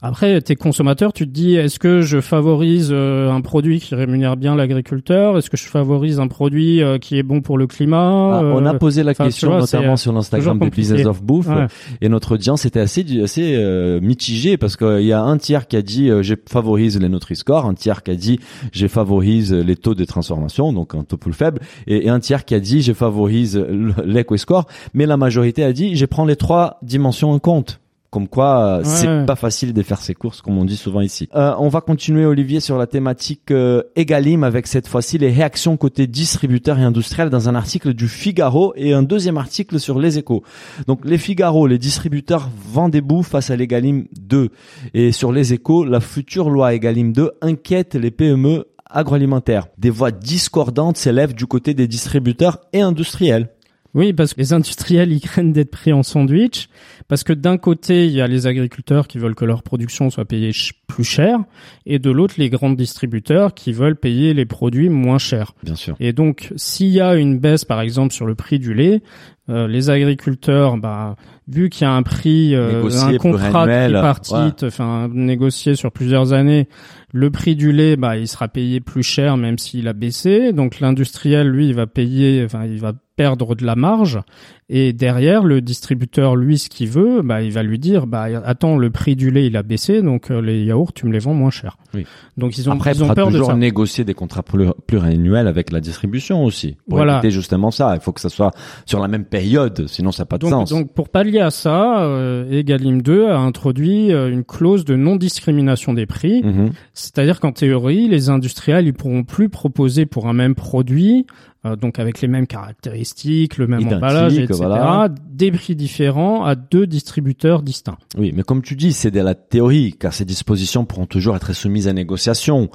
après, 0.08 0.40
t'es 0.40 0.56
consommateur, 0.56 1.12
tu 1.12 1.26
te 1.26 1.32
dis, 1.32 1.54
est-ce 1.54 1.78
que 1.78 2.00
je 2.02 2.20
favorise 2.20 2.90
euh, 2.92 3.30
un 3.30 3.40
produit 3.40 3.80
qui 3.80 3.94
rémunère 3.94 4.36
bien 4.36 4.54
l'agriculteur? 4.54 5.36
Est-ce 5.38 5.50
que 5.50 5.56
je 5.56 5.66
favorise 5.66 6.20
un 6.20 6.28
produit 6.28 6.82
euh, 6.82 6.98
qui 6.98 7.18
est 7.18 7.22
bon 7.22 7.40
pour 7.40 7.58
le 7.58 7.66
climat? 7.66 8.38
Ah, 8.38 8.42
on 8.44 8.64
a 8.66 8.74
Euh, 8.74 8.78
posé 8.78 9.02
la 9.02 9.14
question 9.14 9.48
vois, 9.50 9.60
notamment 9.60 9.96
sur 9.96 10.12
l'Instagram 10.12 10.58
de 10.58 10.68
Business 10.68 11.06
of 11.06 11.22
Bouffe 11.22 11.46
Ouais. 11.48 11.66
et 12.00 12.08
notre 12.08 12.34
audience 12.34 12.64
était 12.66 12.80
assez 12.80 13.04
assez 13.22 13.54
euh, 13.56 14.00
mitigée 14.00 14.56
parce 14.56 14.76
qu'il 14.76 15.02
y 15.04 15.12
a 15.12 15.22
un 15.22 15.38
tiers 15.38 15.66
qui 15.66 15.76
a 15.76 15.82
dit 15.82 16.10
euh, 16.10 16.22
je 16.22 16.34
favorise 16.48 16.98
les 17.00 17.08
Nutri-Score, 17.08 17.64
un 17.66 17.74
tiers 17.74 18.02
qui 18.02 18.10
a 18.10 18.14
dit 18.16 18.38
je 18.72 18.86
favorise 18.86 19.52
les 19.52 19.76
taux 19.76 19.94
de 19.94 20.04
transformation 20.04 20.72
donc 20.72 20.94
un 20.94 21.04
taux 21.04 21.16
plus 21.16 21.32
faible 21.32 21.60
et, 21.86 22.06
et 22.06 22.08
un 22.08 22.20
tiers 22.20 22.44
qui 22.44 22.54
a 22.54 22.60
dit 22.60 22.82
je 22.82 22.92
favorise 22.92 23.56
le- 23.56 23.94
l'Eco-Score 24.04 24.66
mais 24.94 25.06
la 25.06 25.16
majorité 25.16 25.62
a 25.64 25.72
dit 25.72 25.96
je 25.96 26.06
prends 26.06 26.24
les 26.24 26.36
trois 26.36 26.78
dimensions 26.82 27.30
en 27.32 27.38
compte. 27.38 27.80
Comme 28.10 28.28
quoi, 28.28 28.78
euh, 28.78 28.80
c'est 28.84 29.08
ouais. 29.08 29.26
pas 29.26 29.36
facile 29.36 29.72
de 29.72 29.82
faire 29.82 30.00
ses 30.00 30.14
courses, 30.14 30.40
comme 30.40 30.58
on 30.58 30.64
dit 30.64 30.76
souvent 30.76 31.00
ici. 31.00 31.28
Euh, 31.34 31.54
on 31.58 31.68
va 31.68 31.80
continuer, 31.80 32.24
Olivier, 32.24 32.60
sur 32.60 32.78
la 32.78 32.86
thématique 32.86 33.50
euh, 33.50 33.82
Egalim, 33.96 34.44
avec 34.44 34.66
cette 34.66 34.88
fois-ci 34.88 35.18
les 35.18 35.30
réactions 35.30 35.76
côté 35.76 36.06
distributeurs 36.06 36.78
et 36.78 36.82
industriels 36.82 37.30
dans 37.30 37.48
un 37.48 37.54
article 37.54 37.94
du 37.94 38.08
Figaro 38.08 38.72
et 38.76 38.92
un 38.92 39.02
deuxième 39.02 39.38
article 39.38 39.80
sur 39.80 39.98
les 39.98 40.18
échos. 40.18 40.42
Donc 40.86 41.04
les 41.04 41.18
Figaro, 41.18 41.66
les 41.66 41.78
distributeurs 41.78 42.48
vendent 42.56 42.92
des 42.92 43.00
bouts 43.00 43.22
face 43.22 43.50
à 43.50 43.56
l'Egalim 43.56 44.06
2. 44.18 44.50
Et 44.94 45.12
sur 45.12 45.32
les 45.32 45.52
échos, 45.52 45.84
la 45.84 46.00
future 46.00 46.48
loi 46.48 46.74
Egalim 46.74 47.12
2 47.12 47.32
inquiète 47.42 47.94
les 47.94 48.10
PME 48.10 48.66
agroalimentaires. 48.88 49.66
Des 49.78 49.90
voix 49.90 50.10
discordantes 50.10 50.96
s'élèvent 50.96 51.34
du 51.34 51.46
côté 51.46 51.74
des 51.74 51.88
distributeurs 51.88 52.60
et 52.72 52.80
industriels. 52.80 53.50
Oui, 53.96 54.12
parce 54.12 54.34
que 54.34 54.40
les 54.40 54.52
industriels, 54.52 55.10
ils 55.10 55.22
craignent 55.22 55.52
d'être 55.52 55.70
pris 55.70 55.90
en 55.90 56.02
sandwich. 56.02 56.68
Parce 57.08 57.24
que 57.24 57.32
d'un 57.32 57.56
côté, 57.56 58.04
il 58.04 58.12
y 58.12 58.20
a 58.20 58.26
les 58.26 58.46
agriculteurs 58.46 59.08
qui 59.08 59.16
veulent 59.16 59.34
que 59.34 59.46
leur 59.46 59.62
production 59.62 60.10
soit 60.10 60.26
payée 60.26 60.52
plus 60.86 61.02
cher. 61.02 61.38
Et 61.86 61.98
de 61.98 62.10
l'autre, 62.10 62.34
les 62.36 62.50
grands 62.50 62.70
distributeurs 62.70 63.54
qui 63.54 63.72
veulent 63.72 63.96
payer 63.96 64.34
les 64.34 64.44
produits 64.44 64.90
moins 64.90 65.16
chers. 65.16 65.54
Bien 65.62 65.76
sûr. 65.76 65.96
Et 65.98 66.12
donc, 66.12 66.52
s'il 66.56 66.88
y 66.88 67.00
a 67.00 67.16
une 67.16 67.38
baisse, 67.38 67.64
par 67.64 67.80
exemple, 67.80 68.12
sur 68.12 68.26
le 68.26 68.34
prix 68.34 68.58
du 68.58 68.74
lait, 68.74 69.00
euh, 69.48 69.68
les 69.68 69.90
agriculteurs, 69.90 70.76
bah, 70.76 71.16
vu 71.46 71.68
qu'il 71.70 71.82
y 71.82 71.84
a 71.88 71.92
un 71.92 72.02
prix, 72.02 72.54
euh, 72.54 72.84
un 72.84 73.16
contrat 73.16 73.66
tripartite, 73.66 74.64
enfin 74.64 75.08
négocié 75.12 75.76
sur 75.76 75.92
plusieurs 75.92 76.32
années, 76.32 76.68
le 77.12 77.30
prix 77.30 77.54
du 77.54 77.70
lait, 77.70 77.96
bah, 77.96 78.16
il 78.16 78.26
sera 78.26 78.48
payé 78.48 78.80
plus 78.80 79.04
cher 79.04 79.36
même 79.36 79.58
s'il 79.58 79.86
a 79.86 79.92
baissé. 79.92 80.52
Donc 80.52 80.80
l'industriel, 80.80 81.48
lui, 81.48 81.68
il 81.68 81.74
va 81.74 81.86
payer, 81.86 82.42
enfin, 82.44 82.64
il 82.64 82.80
va 82.80 82.92
perdre 83.16 83.54
de 83.54 83.64
la 83.64 83.76
marge. 83.76 84.20
Et 84.68 84.92
derrière, 84.92 85.44
le 85.44 85.60
distributeur, 85.60 86.34
lui, 86.34 86.58
ce 86.58 86.68
qu'il 86.68 86.88
veut, 86.88 87.22
bah, 87.22 87.40
il 87.42 87.52
va 87.52 87.62
lui 87.62 87.78
dire, 87.78 88.08
bah, 88.08 88.24
attends, 88.44 88.76
le 88.76 88.90
prix 88.90 89.14
du 89.14 89.30
lait, 89.30 89.46
il 89.46 89.56
a 89.56 89.62
baissé, 89.62 90.02
donc 90.02 90.32
euh, 90.32 90.40
les 90.40 90.64
yaourts, 90.64 90.92
tu 90.92 91.06
me 91.06 91.12
les 91.12 91.20
vends 91.20 91.34
moins 91.34 91.50
cher. 91.50 91.78
Oui. 91.94 92.04
Donc 92.36 92.58
ils 92.58 92.68
ont, 92.68 92.72
Après, 92.72 92.90
il 92.90 92.96
ils 92.96 93.04
ont 93.04 93.14
peur 93.14 93.28
de 93.28 93.32
toujours 93.34 93.46
ça. 93.50 93.54
négocier 93.54 94.02
des 94.02 94.14
contrats 94.14 94.42
pluri- 94.42 94.72
pluriannuels 94.88 95.46
avec 95.46 95.70
la 95.70 95.78
distribution 95.80 96.44
aussi. 96.44 96.76
Pour 96.88 96.98
Voilà. 96.98 97.18
éviter 97.18 97.30
justement 97.30 97.70
ça. 97.70 97.92
Il 97.94 98.00
faut 98.00 98.10
que 98.12 98.20
ça 98.20 98.28
soit 98.28 98.50
sur 98.86 98.98
la 98.98 99.06
même 99.06 99.24
période, 99.24 99.86
sinon 99.86 100.10
ça 100.10 100.22
n'a 100.22 100.26
pas 100.26 100.36
de 100.38 100.42
Donc, 100.42 100.50
sens. 100.50 100.70
donc 100.70 100.92
pour 100.94 101.10
pallier 101.10 101.38
à 101.40 101.50
ça, 101.52 102.02
euh, 102.02 102.50
Egalim 102.50 103.02
2 103.02 103.26
a 103.28 103.38
introduit 103.38 104.12
euh, 104.12 104.32
une 104.32 104.42
clause 104.42 104.84
de 104.84 104.96
non-discrimination 104.96 105.92
des 105.94 106.06
prix. 106.06 106.42
Mhm. 106.42 106.70
C'est-à-dire 106.92 107.38
qu'en 107.38 107.52
théorie, 107.52 108.08
les 108.08 108.30
industriels 108.30 108.86
ils 108.88 108.94
pourront 108.94 109.22
plus 109.22 109.48
proposer 109.48 110.06
pour 110.06 110.26
un 110.26 110.32
même 110.32 110.56
produit, 110.56 111.24
euh, 111.66 111.76
donc 111.76 111.98
avec 111.98 112.20
les 112.20 112.28
mêmes 112.28 112.46
caractéristiques, 112.46 113.56
le 113.58 113.66
même 113.66 113.80
Identique, 113.80 113.96
emballage, 113.98 114.38
etc., 114.38 114.54
voilà. 114.56 115.08
des 115.30 115.50
prix 115.52 115.74
différents 115.76 116.44
à 116.44 116.54
deux 116.54 116.86
distributeurs 116.86 117.62
distincts. 117.62 117.98
Oui, 118.16 118.32
mais 118.34 118.42
comme 118.42 118.62
tu 118.62 118.76
dis, 118.76 118.92
c'est 118.92 119.10
de 119.10 119.20
la 119.20 119.34
théorie, 119.34 119.94
car 119.98 120.12
ces 120.12 120.24
dispositions 120.24 120.84
pourront 120.84 121.06
toujours 121.06 121.36
être 121.36 121.52
soumises 121.52 121.88
à 121.88 121.92
négociation. 121.92 122.70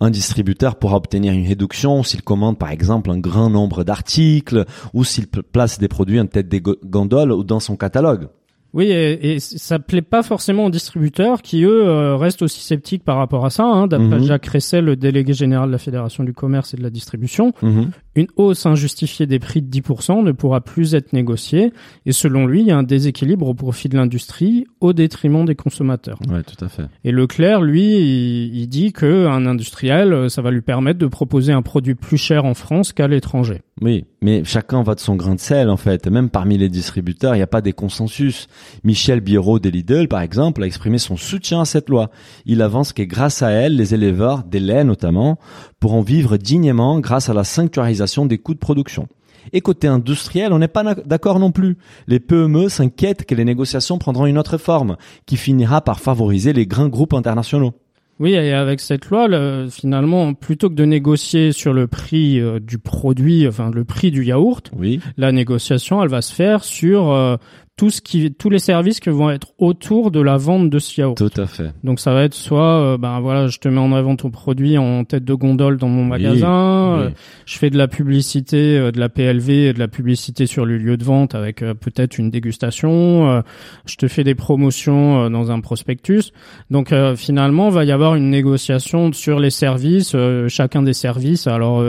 Un 0.00 0.10
distributeur 0.10 0.76
pourra 0.76 0.96
obtenir 0.96 1.32
une 1.32 1.46
réduction 1.46 2.02
s'il 2.02 2.22
commande 2.22 2.58
par 2.58 2.70
exemple 2.70 3.10
un 3.10 3.18
grand 3.18 3.50
nombre 3.50 3.84
d'articles 3.84 4.64
ou 4.94 5.04
s'il 5.04 5.26
pl- 5.26 5.42
place 5.42 5.78
des 5.78 5.88
produits 5.88 6.20
en 6.20 6.26
tête 6.26 6.48
des 6.48 6.60
go- 6.60 6.76
gondoles 6.84 7.32
ou 7.32 7.44
dans 7.44 7.60
son 7.60 7.76
catalogue. 7.76 8.28
Oui, 8.76 8.84
et, 8.90 9.32
et 9.34 9.40
ça 9.40 9.78
plaît 9.78 10.02
pas 10.02 10.22
forcément 10.22 10.66
aux 10.66 10.70
distributeurs 10.70 11.40
qui 11.42 11.62
eux 11.64 11.86
euh, 11.88 12.14
restent 12.16 12.42
aussi 12.42 12.60
sceptiques 12.60 13.02
par 13.02 13.16
rapport 13.16 13.44
à 13.46 13.50
ça. 13.50 13.64
Hein, 13.64 13.86
D'après 13.86 14.18
Mhm. 14.18 14.24
Jacques 14.24 14.46
Ressel, 14.46 14.84
le 14.84 14.96
délégué 14.96 15.32
général 15.32 15.68
de 15.68 15.72
la 15.72 15.78
Fédération 15.78 16.22
du 16.24 16.32
commerce 16.34 16.74
et 16.74 16.76
de 16.76 16.82
la 16.82 16.90
distribution, 16.90 17.52
Mhm. 17.62 17.90
Une 18.16 18.26
hausse 18.36 18.64
injustifiée 18.64 19.26
des 19.26 19.38
prix 19.38 19.60
de 19.60 19.68
10% 19.68 20.22
ne 20.22 20.32
pourra 20.32 20.62
plus 20.62 20.94
être 20.94 21.12
négociée 21.12 21.72
et 22.06 22.12
selon 22.12 22.46
lui, 22.46 22.60
il 22.62 22.66
y 22.66 22.70
a 22.70 22.76
un 22.78 22.82
déséquilibre 22.82 23.46
au 23.46 23.52
profit 23.54 23.88
de 23.90 23.96
l'industrie 23.96 24.66
au 24.80 24.92
détriment 24.94 25.44
des 25.44 25.54
consommateurs. 25.54 26.18
Ouais, 26.30 26.42
tout 26.42 26.62
à 26.64 26.68
fait. 26.68 26.84
Et 27.04 27.12
Leclerc, 27.12 27.60
lui, 27.60 27.82
il, 27.98 28.56
il 28.56 28.68
dit 28.68 28.92
que 28.94 29.26
un 29.26 29.44
industriel, 29.46 30.30
ça 30.30 30.40
va 30.42 30.50
lui 30.50 30.62
permettre 30.62 30.98
de 30.98 31.06
proposer 31.06 31.52
un 31.52 31.62
produit 31.62 31.94
plus 31.94 32.16
cher 32.16 32.44
en 32.46 32.54
France 32.54 32.92
qu'à 32.94 33.06
l'étranger. 33.08 33.60
Oui, 33.82 34.06
mais 34.22 34.42
chacun 34.42 34.82
va 34.82 34.94
de 34.94 35.00
son 35.00 35.16
grain 35.16 35.34
de 35.34 35.40
sel 35.40 35.68
en 35.68 35.76
fait. 35.76 36.06
Même 36.06 36.30
parmi 36.30 36.56
les 36.56 36.70
distributeurs, 36.70 37.34
il 37.34 37.38
n'y 37.38 37.42
a 37.42 37.46
pas 37.46 37.60
des 37.60 37.74
consensus. 37.74 38.48
Michel 38.84 39.20
Biro 39.20 39.58
de 39.58 39.68
Lidl, 39.68 40.08
par 40.08 40.22
exemple, 40.22 40.62
a 40.62 40.66
exprimé 40.66 40.96
son 40.96 41.18
soutien 41.18 41.60
à 41.60 41.64
cette 41.66 41.90
loi. 41.90 42.10
Il 42.46 42.62
avance 42.62 42.94
que 42.94 43.02
grâce 43.02 43.42
à 43.42 43.50
elle, 43.50 43.76
les 43.76 43.92
éleveurs, 43.92 44.44
des 44.44 44.60
laits 44.60 44.86
notamment, 44.86 45.38
pourront 45.78 46.00
vivre 46.00 46.38
dignement 46.38 47.00
grâce 47.00 47.28
à 47.28 47.34
la 47.34 47.44
sanctuarisation 47.44 48.24
des 48.24 48.38
coûts 48.38 48.54
de 48.54 48.58
production. 48.58 49.08
Et 49.52 49.60
côté 49.60 49.88
industriel, 49.88 50.54
on 50.54 50.58
n'est 50.58 50.68
pas 50.68 50.94
d'accord 50.94 51.38
non 51.38 51.52
plus. 51.52 51.76
Les 52.06 52.18
PME 52.18 52.70
s'inquiètent 52.70 53.26
que 53.26 53.34
les 53.34 53.44
négociations 53.44 53.98
prendront 53.98 54.24
une 54.24 54.38
autre 54.38 54.56
forme, 54.56 54.96
qui 55.26 55.36
finira 55.36 55.82
par 55.82 56.00
favoriser 56.00 56.54
les 56.54 56.66
grands 56.66 56.88
groupes 56.88 57.14
internationaux. 57.14 57.74
Oui, 58.18 58.32
et 58.32 58.52
avec 58.52 58.80
cette 58.80 59.10
loi, 59.10 59.28
le- 59.28 59.68
finalement, 59.70 60.32
plutôt 60.32 60.70
que 60.70 60.74
de 60.74 60.84
négocier 60.86 61.52
sur 61.52 61.74
le 61.74 61.86
prix 61.86 62.40
euh, 62.40 62.58
du 62.60 62.78
produit, 62.78 63.46
enfin 63.46 63.70
le 63.70 63.84
prix 63.84 64.10
du 64.10 64.24
yaourt, 64.24 64.70
Oui. 64.74 65.00
la 65.18 65.32
négociation, 65.32 66.02
elle 66.02 66.08
va 66.08 66.22
se 66.22 66.32
faire 66.34 66.64
sur 66.64 67.10
euh, 67.12 67.36
tout 67.76 67.90
ce 67.90 68.00
qui, 68.00 68.32
tous 68.32 68.48
les 68.48 68.58
services 68.58 69.00
qui 69.00 69.10
vont 69.10 69.28
être 69.30 69.48
autour 69.58 70.10
de 70.10 70.20
la 70.20 70.38
vente 70.38 70.70
de 70.70 70.78
ce 70.78 70.98
yaourt. 70.98 71.18
Tout 71.18 71.40
à 71.40 71.46
fait. 71.46 71.74
Donc 71.84 72.00
ça 72.00 72.14
va 72.14 72.24
être 72.24 72.32
soit, 72.32 72.80
euh, 72.80 72.96
ben 72.96 73.20
voilà, 73.20 73.48
je 73.48 73.58
te 73.58 73.68
mets 73.68 73.80
en 73.80 73.92
avant 73.92 74.16
ton 74.16 74.30
produit 74.30 74.78
en 74.78 75.04
tête 75.04 75.24
de 75.24 75.34
gondole 75.34 75.76
dans 75.76 75.88
mon 75.88 76.04
magasin, 76.04 76.96
oui. 76.96 77.02
euh, 77.02 77.10
je 77.44 77.58
fais 77.58 77.68
de 77.68 77.76
la 77.76 77.86
publicité, 77.86 78.78
euh, 78.78 78.92
de 78.92 78.98
la 78.98 79.10
PLV, 79.10 79.50
et 79.50 79.72
de 79.74 79.78
la 79.78 79.88
publicité 79.88 80.46
sur 80.46 80.64
le 80.64 80.78
lieu 80.78 80.96
de 80.96 81.04
vente 81.04 81.34
avec 81.34 81.60
euh, 81.60 81.74
peut-être 81.74 82.16
une 82.16 82.30
dégustation, 82.30 83.42
je 83.84 83.96
te 83.96 84.08
fais 84.08 84.24
des 84.24 84.34
promotions 84.34 85.28
dans 85.28 85.50
un 85.50 85.60
prospectus. 85.60 86.32
Donc 86.70 86.92
finalement, 87.16 87.68
va 87.68 87.84
y 87.84 87.92
avoir 87.92 88.14
une 88.14 88.30
négociation 88.30 89.12
sur 89.12 89.38
les 89.38 89.50
services, 89.50 90.16
chacun 90.48 90.82
des 90.82 90.94
services. 90.94 91.46
Alors 91.46 91.82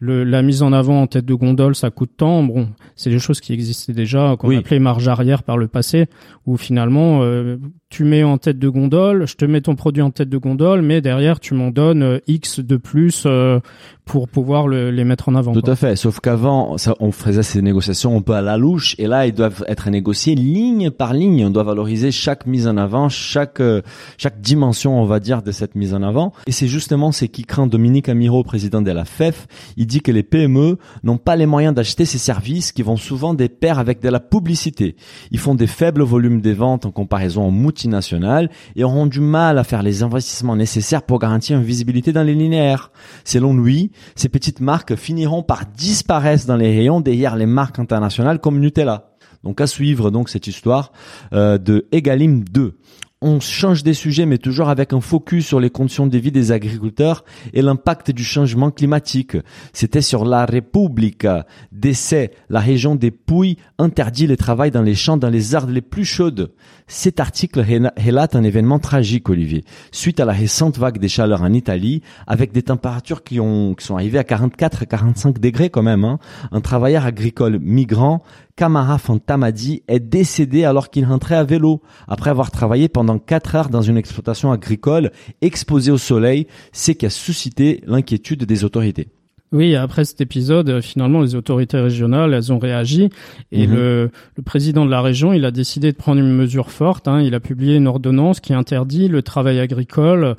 le, 0.00 0.22
la 0.24 0.42
mise 0.42 0.62
en 0.62 0.72
avant 0.72 1.02
en 1.02 1.06
tête 1.06 1.24
de 1.24 1.34
gondole, 1.34 1.74
ça 1.74 1.90
coûte 1.90 2.12
tant. 2.16 2.42
Bon, 2.42 2.68
c'est 2.94 3.10
des 3.10 3.18
choses 3.18 3.40
qui 3.40 3.52
existaient 3.52 3.92
déjà, 3.92 4.36
qu'on 4.38 4.48
Oui. 4.48 4.56
appelait 4.56 4.78
marge 4.78 5.08
arrière 5.08 5.42
par 5.42 5.58
le 5.58 5.66
passé, 5.68 6.06
où 6.46 6.56
finalement 6.56 7.20
euh, 7.22 7.56
tu 7.90 8.04
mets 8.04 8.22
en 8.22 8.36
tête 8.36 8.58
de 8.58 8.68
gondole, 8.68 9.26
je 9.26 9.34
te 9.34 9.44
mets 9.46 9.62
ton 9.62 9.74
produit 9.74 10.02
en 10.02 10.10
tête 10.10 10.28
de 10.28 10.36
gondole, 10.36 10.82
mais 10.82 11.00
derrière 11.00 11.40
tu 11.40 11.54
m'en 11.54 11.70
donnes 11.70 12.02
euh, 12.02 12.18
X 12.26 12.60
de 12.60 12.76
plus 12.76 13.22
euh, 13.24 13.60
pour 14.04 14.28
pouvoir 14.28 14.68
le- 14.68 14.90
les 14.90 15.04
mettre 15.04 15.28
en 15.30 15.34
avant. 15.34 15.54
Tout 15.54 15.62
quoi. 15.62 15.72
à 15.72 15.76
fait. 15.76 15.96
Sauf 15.96 16.20
qu'avant, 16.20 16.76
on 17.00 17.12
faisait 17.12 17.42
ces 17.42 17.62
négociations 17.62 18.16
un 18.16 18.20
peu 18.20 18.34
à 18.34 18.42
la 18.42 18.58
louche, 18.58 18.94
et 18.98 19.06
là, 19.06 19.26
ils 19.26 19.32
doivent 19.32 19.64
être 19.68 19.88
négociés 19.88 20.34
ligne 20.34 20.90
par 20.90 21.14
ligne. 21.14 21.46
On 21.46 21.50
doit 21.50 21.62
valoriser 21.62 22.10
chaque 22.10 22.46
mise 22.46 22.66
en 22.68 22.76
avant, 22.76 23.08
chaque 23.08 23.60
euh, 23.60 23.80
chaque 24.18 24.40
dimension, 24.42 25.00
on 25.00 25.06
va 25.06 25.18
dire, 25.18 25.42
de 25.42 25.50
cette 25.50 25.74
mise 25.74 25.94
en 25.94 26.02
avant. 26.02 26.32
Et 26.46 26.52
c'est 26.52 26.68
justement 26.68 27.10
ce 27.10 27.24
qui 27.24 27.44
craint 27.44 27.66
Dominique 27.66 28.08
Amiro, 28.10 28.42
président 28.44 28.82
de 28.82 28.90
la 28.90 29.06
FEF. 29.06 29.46
Il 29.78 29.86
dit 29.86 30.00
que 30.02 30.12
les 30.12 30.22
PME 30.22 30.76
n'ont 31.04 31.18
pas 31.18 31.36
les 31.36 31.46
moyens 31.46 31.74
d'acheter 31.74 32.04
ces 32.04 32.18
services 32.18 32.72
qui 32.72 32.82
vont 32.82 32.96
souvent 32.98 33.32
des 33.32 33.48
pairs 33.48 33.78
avec 33.78 34.00
de 34.02 34.08
la 34.10 34.20
publicité. 34.20 34.96
Ils 35.30 35.38
font 35.38 35.54
des 35.54 35.66
faibles 35.66 36.02
volumes 36.02 36.40
des 36.42 36.52
ventes 36.54 36.84
en 36.86 36.90
comparaison 36.90 37.46
aux 37.46 37.50
multinationales 37.78 38.50
et 38.74 38.82
auront 38.84 39.06
du 39.06 39.20
mal 39.20 39.58
à 39.58 39.64
faire 39.64 39.82
les 39.82 40.02
investissements 40.02 40.56
nécessaires 40.56 41.02
pour 41.02 41.18
garantir 41.18 41.56
une 41.56 41.64
visibilité 41.64 42.12
dans 42.12 42.24
les 42.24 42.34
linéaires. 42.34 42.90
Selon 43.24 43.56
lui, 43.56 43.92
ces 44.16 44.28
petites 44.28 44.60
marques 44.60 44.96
finiront 44.96 45.42
par 45.42 45.64
disparaître 45.66 46.46
dans 46.46 46.56
les 46.56 46.76
rayons 46.76 47.00
derrière 47.00 47.36
les 47.36 47.46
marques 47.46 47.78
internationales 47.78 48.40
comme 48.40 48.58
Nutella. 48.58 49.10
Donc 49.44 49.60
à 49.60 49.68
suivre 49.68 50.10
donc 50.10 50.28
cette 50.28 50.48
histoire 50.48 50.90
euh, 51.32 51.58
de 51.58 51.86
Egalim 51.92 52.42
2. 52.42 52.76
On 53.20 53.40
change 53.40 53.82
des 53.82 53.94
sujets, 53.94 54.26
mais 54.26 54.38
toujours 54.38 54.68
avec 54.68 54.92
un 54.92 55.00
focus 55.00 55.44
sur 55.44 55.58
les 55.58 55.70
conditions 55.70 56.06
de 56.06 56.18
vie 56.18 56.30
des 56.30 56.52
agriculteurs 56.52 57.24
et 57.52 57.62
l'impact 57.62 58.12
du 58.12 58.22
changement 58.22 58.70
climatique. 58.70 59.36
C'était 59.72 60.02
sur 60.02 60.24
la 60.24 60.46
Repubblica. 60.46 61.44
Décès, 61.72 62.30
la 62.48 62.60
région 62.60 62.94
des 62.94 63.10
Pouilles 63.10 63.56
interdit 63.76 64.28
le 64.28 64.36
travail 64.36 64.70
dans 64.70 64.82
les 64.82 64.94
champs 64.94 65.16
dans 65.16 65.30
les 65.30 65.56
heures 65.56 65.66
les 65.66 65.80
plus 65.80 66.04
chaudes. 66.04 66.52
Cet 66.86 67.18
article 67.18 67.64
relate 67.96 68.36
un 68.36 68.44
événement 68.44 68.78
tragique, 68.78 69.28
Olivier. 69.28 69.64
Suite 69.90 70.20
à 70.20 70.24
la 70.24 70.32
récente 70.32 70.78
vague 70.78 70.98
des 70.98 71.08
chaleurs 71.08 71.42
en 71.42 71.52
Italie, 71.52 72.02
avec 72.28 72.52
des 72.52 72.62
températures 72.62 73.24
qui, 73.24 73.40
ont, 73.40 73.74
qui 73.74 73.84
sont 73.84 73.96
arrivées 73.96 74.18
à 74.18 74.24
44 74.24 74.84
45 74.84 75.40
degrés 75.40 75.70
quand 75.70 75.82
même, 75.82 76.04
hein, 76.04 76.20
un 76.52 76.60
travailleur 76.60 77.04
agricole 77.04 77.58
migrant, 77.58 78.22
Kamara 78.58 78.98
Fantamadi, 78.98 79.82
est 79.86 80.00
décédé 80.00 80.64
alors 80.64 80.90
qu'il 80.90 81.04
rentrait 81.04 81.36
à 81.36 81.44
vélo, 81.44 81.80
après 82.08 82.30
avoir 82.30 82.50
travaillé 82.50 82.88
pendant 82.88 83.20
4 83.20 83.54
heures 83.54 83.68
dans 83.68 83.82
une 83.82 83.96
exploitation 83.96 84.50
agricole 84.50 85.12
exposée 85.42 85.92
au 85.92 85.96
soleil, 85.96 86.48
ce 86.72 86.90
qui 86.90 87.06
a 87.06 87.10
suscité 87.10 87.80
l'inquiétude 87.86 88.42
des 88.44 88.64
autorités. 88.64 89.06
Oui, 89.52 89.76
après 89.76 90.04
cet 90.04 90.20
épisode, 90.20 90.68
euh, 90.68 90.80
finalement, 90.82 91.20
les 91.22 91.36
autorités 91.36 91.78
régionales, 91.78 92.34
elles 92.34 92.52
ont 92.52 92.58
réagi 92.58 93.08
et 93.52 93.66
Mhm. 93.68 93.74
le, 93.76 94.10
le 94.36 94.42
président 94.42 94.84
de 94.84 94.90
la 94.90 95.02
région, 95.02 95.32
il 95.32 95.44
a 95.44 95.52
décidé 95.52 95.92
de 95.92 95.96
prendre 95.96 96.20
une 96.20 96.34
mesure 96.34 96.70
forte. 96.72 97.06
hein. 97.06 97.22
Il 97.22 97.34
a 97.36 97.40
publié 97.40 97.76
une 97.76 97.86
ordonnance 97.86 98.40
qui 98.40 98.52
interdit 98.54 99.06
le 99.06 99.22
travail 99.22 99.60
agricole 99.60 100.34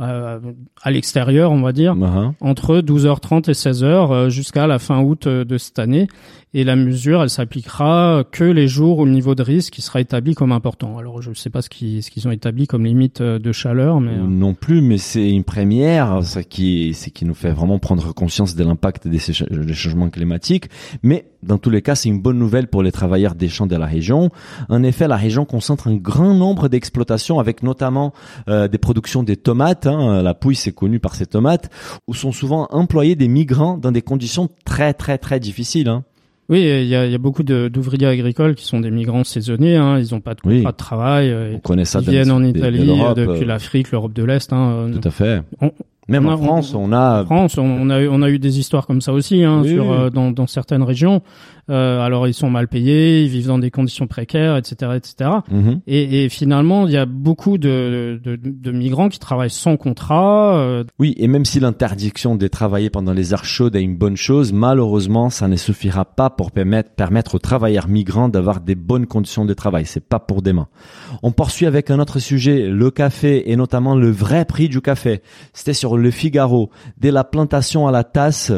euh, 0.00 0.40
à 0.82 0.90
l'extérieur, 0.90 1.52
on 1.52 1.60
va 1.60 1.72
dire, 1.72 1.94
Mhm. 1.94 2.34
entre 2.40 2.80
12h30 2.80 3.48
et 3.48 3.54
16h 3.54 4.10
euh, 4.10 4.28
jusqu'à 4.28 4.66
la 4.66 4.78
fin 4.78 5.00
août 5.02 5.26
euh, 5.26 5.44
de 5.44 5.56
cette 5.58 5.78
année. 5.78 6.08
Et 6.56 6.62
la 6.62 6.76
mesure, 6.76 7.20
elle 7.20 7.30
s'appliquera 7.30 8.22
que 8.30 8.44
les 8.44 8.68
jours 8.68 9.00
où 9.00 9.04
le 9.04 9.10
niveau 9.10 9.34
de 9.34 9.42
risque 9.42 9.72
qui 9.72 9.82
sera 9.82 10.00
établi 10.00 10.34
comme 10.36 10.52
important. 10.52 10.98
Alors, 10.98 11.20
je 11.20 11.30
ne 11.30 11.34
sais 11.34 11.50
pas 11.50 11.62
ce 11.62 11.68
qu'ils 11.68 12.00
ce 12.04 12.12
qu'ils 12.12 12.28
ont 12.28 12.30
établi 12.30 12.68
comme 12.68 12.84
limite 12.84 13.20
euh, 13.20 13.40
de 13.40 13.50
chaleur, 13.50 14.00
mais 14.00 14.16
Non 14.16 14.54
plus, 14.54 14.80
mais 14.80 14.98
c'est 14.98 15.28
une 15.28 15.42
première, 15.42 16.22
ça 16.22 16.44
qui, 16.44 16.94
c'est 16.94 17.10
qui 17.10 17.24
nous 17.24 17.34
fait 17.34 17.50
vraiment 17.50 17.80
prendre 17.80 18.14
conscience 18.14 18.54
de 18.54 18.62
l'impact 18.62 19.08
des, 19.08 19.18
changements 19.18 20.10
climatiques. 20.10 20.68
Mais 21.02 21.24
dans 21.42 21.58
tous 21.58 21.70
les 21.70 21.82
cas, 21.82 21.96
c'est 21.96 22.08
une 22.08 22.22
bonne 22.22 22.38
nouvelle 22.38 22.68
pour 22.68 22.84
les 22.84 22.92
travailleurs 22.92 23.34
des 23.34 23.48
champs 23.48 23.66
de 23.66 23.74
la 23.76 23.86
région. 23.86 24.30
En 24.68 24.84
effet, 24.84 25.08
la 25.08 25.16
région 25.16 25.44
concentre 25.44 25.88
un 25.88 25.96
grand 25.96 26.34
nombre 26.34 26.68
d'exploitations, 26.68 27.40
avec 27.40 27.64
notamment 27.64 28.12
euh, 28.48 28.68
des 28.68 28.78
productions 28.78 29.24
des 29.24 29.36
tomates. 29.36 29.83
Hein. 29.86 30.22
La 30.22 30.34
Pouille, 30.34 30.56
c'est 30.56 30.72
connu 30.72 30.98
par 31.00 31.14
ses 31.14 31.26
tomates, 31.26 31.70
où 32.06 32.14
sont 32.14 32.32
souvent 32.32 32.66
employés 32.70 33.16
des 33.16 33.28
migrants 33.28 33.76
dans 33.78 33.92
des 33.92 34.02
conditions 34.02 34.48
très 34.64 34.94
très 34.94 35.18
très 35.18 35.40
difficiles. 35.40 35.88
hein. 35.88 36.04
Oui, 36.50 36.60
il 36.60 36.86
y 36.88 36.94
a, 36.94 37.06
il 37.06 37.10
y 37.10 37.14
a 37.14 37.18
beaucoup 37.18 37.42
d'ouvriers 37.42 38.06
agricoles 38.06 38.54
qui 38.54 38.66
sont 38.66 38.78
des 38.78 38.90
migrants 38.90 39.24
saisonniers. 39.24 39.76
Hein, 39.76 39.98
ils 39.98 40.12
n'ont 40.14 40.20
pas 40.20 40.34
de 40.34 40.42
contrat 40.42 40.54
Oui. 40.58 40.62
de 40.62 40.70
travail. 40.72 41.30
euh, 41.30 41.52
On 41.54 41.58
connaît 41.58 41.86
ça 41.86 42.00
ils 42.02 42.10
viennent 42.10 42.30
en 42.30 42.44
Italie, 42.44 42.86
euh, 43.00 43.14
depuis 43.14 43.44
euh, 43.44 43.46
l'Afrique, 43.46 43.90
l'Europe 43.92 44.12
de 44.12 44.24
l'Est. 44.24 44.52
Hein, 44.52 44.88
euh, 44.90 44.92
Tout 44.98 45.08
à 45.08 45.10
fait. 45.10 45.40
On- 45.62 45.72
Même 46.08 46.26
on 46.26 46.30
en 46.30 46.34
a- 46.34 46.36
France, 46.36 46.74
on- 46.74 46.92
a 46.92 47.22
en 47.22 47.24
France, 47.24 47.58
on, 47.58 47.62
on 47.64 47.90
a 47.90 48.00
eu, 48.00 48.08
on 48.08 48.20
a 48.22 48.28
eu 48.30 48.38
des 48.38 48.58
histoires 48.58 48.86
comme 48.86 49.00
ça 49.00 49.12
aussi 49.12 49.42
hein, 49.42 49.60
Oui, 49.62 49.70
sur, 49.70 49.86
oui. 49.86 49.96
euh, 49.98 50.10
dans, 50.10 50.30
dans 50.30 50.46
certaines 50.46 50.82
régions. 50.82 51.22
Euh, 51.70 52.00
alors 52.02 52.28
ils 52.28 52.34
sont 52.34 52.50
mal 52.50 52.68
payés, 52.68 53.22
ils 53.22 53.28
vivent 53.30 53.46
dans 53.46 53.58
des 53.58 53.70
conditions 53.70 54.06
précaires, 54.06 54.58
etc., 54.58 54.92
etc. 54.96 55.30
Mhm. 55.50 55.80
Et, 55.86 56.24
et 56.24 56.28
finalement, 56.28 56.86
il 56.86 56.92
y 56.92 56.98
a 56.98 57.06
beaucoup 57.06 57.56
de, 57.56 58.20
de, 58.22 58.36
de 58.36 58.70
migrants 58.70 59.08
qui 59.08 59.18
travaillent 59.18 59.48
sans 59.48 59.78
contrat. 59.78 60.56
euh, 60.58 60.84
Oui, 60.98 61.14
et 61.16 61.26
même 61.26 61.46
si 61.46 61.60
l'interdiction 61.60 62.36
de 62.36 62.46
travailler 62.48 62.90
pendant 62.90 63.14
les 63.14 63.32
heures 63.32 63.46
chaudes 63.46 63.76
est 63.76 63.82
une 63.82 63.96
bonne 63.96 64.16
chose, 64.18 64.52
malheureusement, 64.52 65.30
ça 65.30 65.48
ne 65.48 65.56
suffira 65.56 66.04
pas 66.04 66.28
pour 66.28 66.50
permettre, 66.50 66.90
permettre 66.90 67.36
aux 67.36 67.38
travailleurs 67.38 67.88
migrants 67.88 68.28
d'avoir 68.28 68.60
des 68.60 68.74
bonnes 68.74 69.06
conditions 69.06 69.46
de 69.46 69.54
travail. 69.54 69.86
C'est 69.86 70.06
pas 70.06 70.18
pour 70.18 70.42
demain. 70.42 70.68
On 71.22 71.32
poursuit 71.32 71.64
avec 71.64 71.90
un 71.90 71.98
autre 71.98 72.18
sujet, 72.18 72.68
le 72.68 72.90
café 72.90 73.50
et 73.50 73.56
notamment 73.56 73.94
le 73.96 74.10
vrai 74.10 74.44
prix 74.44 74.68
du 74.68 74.82
café. 74.82 75.22
C'était 75.54 75.72
sur 75.72 75.93
Le 75.96 76.10
Figaro. 76.10 76.70
Dès 76.98 77.10
la 77.10 77.24
plantation 77.24 77.86
à 77.86 77.92
la 77.92 78.04
tasse, 78.04 78.52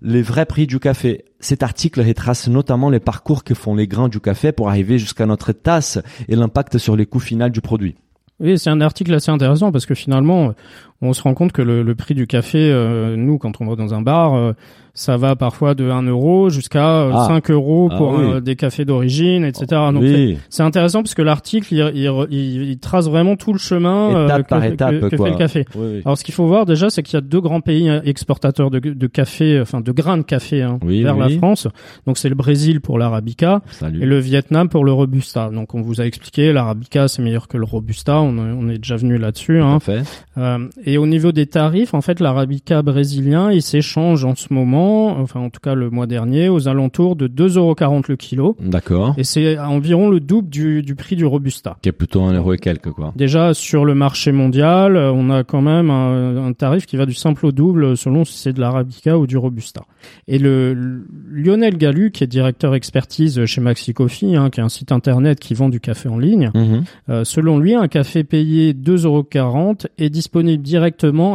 le 0.00 0.20
vrai 0.20 0.46
prix 0.46 0.66
du 0.66 0.78
café. 0.78 1.24
Cet 1.40 1.62
article 1.62 2.00
retrace 2.00 2.48
notamment 2.48 2.90
les 2.90 3.00
parcours 3.00 3.44
que 3.44 3.54
font 3.54 3.74
les 3.74 3.86
grains 3.86 4.08
du 4.08 4.20
café 4.20 4.52
pour 4.52 4.68
arriver 4.68 4.98
jusqu'à 4.98 5.26
notre 5.26 5.52
tasse 5.52 5.98
et 6.28 6.36
l'impact 6.36 6.78
sur 6.78 6.96
les 6.96 7.06
coûts 7.06 7.20
finaux 7.20 7.48
du 7.48 7.60
produit. 7.60 7.96
Oui, 8.40 8.58
c'est 8.58 8.70
un 8.70 8.80
article 8.80 9.12
assez 9.12 9.30
intéressant 9.30 9.70
parce 9.70 9.84
que 9.84 9.94
finalement, 9.94 10.54
on 11.02 11.12
se 11.12 11.22
rend 11.22 11.34
compte 11.34 11.52
que 11.52 11.62
le, 11.62 11.82
le 11.82 11.94
prix 11.94 12.14
du 12.14 12.26
café, 12.26 12.58
euh, 12.58 13.16
nous, 13.16 13.38
quand 13.38 13.60
on 13.60 13.66
va 13.66 13.76
dans 13.76 13.94
un 13.94 14.02
bar, 14.02 14.34
euh, 14.34 14.52
ça 14.92 15.16
va 15.16 15.36
parfois 15.36 15.74
de 15.74 15.88
1 15.88 16.02
euro 16.02 16.50
jusqu'à 16.50 17.02
euh, 17.02 17.12
Ah. 17.14 17.24
5 17.28 17.50
euros 17.52 17.88
Ah 17.92 17.96
pour 17.96 18.10
oui. 18.18 18.24
euh, 18.24 18.40
des 18.40 18.56
cafés 18.56 18.84
d'origine, 18.84 19.44
etc. 19.44 19.66
Donc 19.94 20.02
c'est- 20.02 20.14
oui. 20.14 20.38
c'est 20.50 20.62
intéressant 20.64 21.02
parce 21.02 21.14
que 21.14 21.22
l'article, 21.22 21.72
il, 21.72 21.90
il, 21.94 22.10
il- 22.30 22.62
il 22.70 22.78
trace 22.78 23.08
vraiment 23.08 23.36
tout 23.36 23.52
le 23.52 23.58
chemin 23.58 24.14
euh, 24.14 24.24
Étape 24.26 24.42
que, 24.42 24.48
par 24.48 24.64
étape, 24.64 25.00
que 25.08 25.16
quoi. 25.16 25.26
fait 25.26 25.32
le 25.32 25.38
café. 25.38 25.64
Oui, 25.76 25.86
oui. 25.94 26.02
Alors, 26.04 26.18
ce 26.18 26.24
qu'il 26.24 26.34
faut 26.34 26.46
voir 26.46 26.66
déjà, 26.66 26.90
c'est 26.90 27.02
qu'il 27.02 27.14
y 27.14 27.18
a 27.18 27.20
deux 27.22 27.40
grands 27.40 27.60
pays 27.60 27.88
euh, 27.88 28.00
exportateurs 28.04 28.70
de, 28.70 28.78
de 28.80 29.06
café, 29.06 29.60
enfin 29.60 29.80
de 29.80 29.92
grains 29.92 30.18
de 30.18 30.22
café 30.22 30.62
hein, 30.62 30.78
Oui, 30.84 31.02
vers 31.02 31.16
la. 31.16 31.28
France. 31.30 31.68
Donc, 32.06 32.18
c'est 32.18 32.28
le 32.28 32.34
Brésil 32.34 32.80
pour 32.80 32.98
l'arabica 32.98 33.62
Salut. 33.70 34.02
et 34.02 34.06
le 34.06 34.18
Vietnam 34.18 34.68
pour 34.68 34.84
le 34.84 34.92
robusta. 34.92 35.48
Donc, 35.50 35.74
on 35.74 35.80
vous 35.80 36.00
a 36.00 36.04
expliqué, 36.04 36.52
l'arabica 36.52 37.06
c'est 37.08 37.22
meilleur 37.22 37.46
que 37.48 37.56
le 37.56 37.64
robusta. 37.64 38.20
On, 38.20 38.36
on 38.38 38.68
est 38.68 38.78
déjà 38.78 38.96
venu 38.96 39.16
là-dessus. 39.16 39.60
Hein. 39.60 39.78
Fait. 39.80 40.02
Euh, 40.36 40.66
et 40.92 40.98
au 40.98 41.06
niveau 41.06 41.32
des 41.32 41.46
tarifs, 41.46 41.94
en 41.94 42.00
fait, 42.00 42.20
l'arabica 42.20 42.82
brésilien, 42.82 43.50
il 43.52 43.62
s'échange 43.62 44.24
en 44.24 44.34
ce 44.34 44.52
moment, 44.52 45.18
enfin 45.20 45.40
en 45.40 45.50
tout 45.50 45.60
cas 45.62 45.74
le 45.74 45.90
mois 45.90 46.06
dernier, 46.06 46.48
aux 46.48 46.68
alentours 46.68 47.16
de 47.16 47.28
2,40€ 47.28 48.04
le 48.08 48.16
kilo. 48.16 48.56
D'accord. 48.60 49.14
Et 49.18 49.24
c'est 49.24 49.58
environ 49.58 50.08
le 50.08 50.20
double 50.20 50.48
du, 50.48 50.82
du 50.82 50.94
prix 50.94 51.16
du 51.16 51.24
robusta. 51.24 51.76
Qui 51.82 51.88
est 51.88 51.92
plutôt 51.92 52.22
un 52.22 52.32
euro 52.32 52.52
et 52.54 52.58
quelques, 52.58 52.90
quoi. 52.90 53.12
Déjà 53.16 53.54
sur 53.54 53.84
le 53.84 53.94
marché 53.94 54.32
mondial, 54.32 54.96
on 54.96 55.30
a 55.30 55.44
quand 55.44 55.62
même 55.62 55.90
un, 55.90 56.46
un 56.46 56.52
tarif 56.52 56.86
qui 56.86 56.96
va 56.96 57.06
du 57.06 57.14
simple 57.14 57.46
au 57.46 57.52
double 57.52 57.96
selon 57.96 58.24
si 58.24 58.38
c'est 58.38 58.52
de 58.52 58.60
l'arabica 58.60 59.18
ou 59.18 59.26
du 59.26 59.36
robusta. 59.36 59.82
Et 60.28 60.38
le, 60.38 60.74
le- 60.74 61.06
Lionel 61.30 61.76
Galu, 61.76 62.10
qui 62.10 62.24
est 62.24 62.26
directeur 62.26 62.74
expertise 62.74 63.44
chez 63.44 63.60
Maxi 63.60 63.94
Coffee, 63.94 64.34
hein, 64.36 64.50
qui 64.50 64.60
est 64.60 64.62
un 64.62 64.68
site 64.68 64.92
internet 64.92 65.38
qui 65.40 65.54
vend 65.54 65.68
du 65.68 65.80
café 65.80 66.08
en 66.08 66.18
ligne, 66.18 66.50
Mhm. 66.54 66.84
euh, 67.08 67.24
selon 67.24 67.58
lui, 67.58 67.74
un 67.74 67.88
café 67.88 68.24
payé 68.24 68.72
2,40€ 68.74 69.86
est 69.98 70.10
disponible 70.10 70.62
directement 70.62 70.79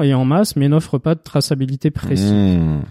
et 0.03 0.13
en 0.13 0.25
masse, 0.25 0.55
mais 0.55 0.67
n'offre 0.69 0.97
pas 0.97 1.15
de 1.15 1.21
traçabilité 1.21 1.91
précise. 1.91 2.31
Mmh. 2.31 2.81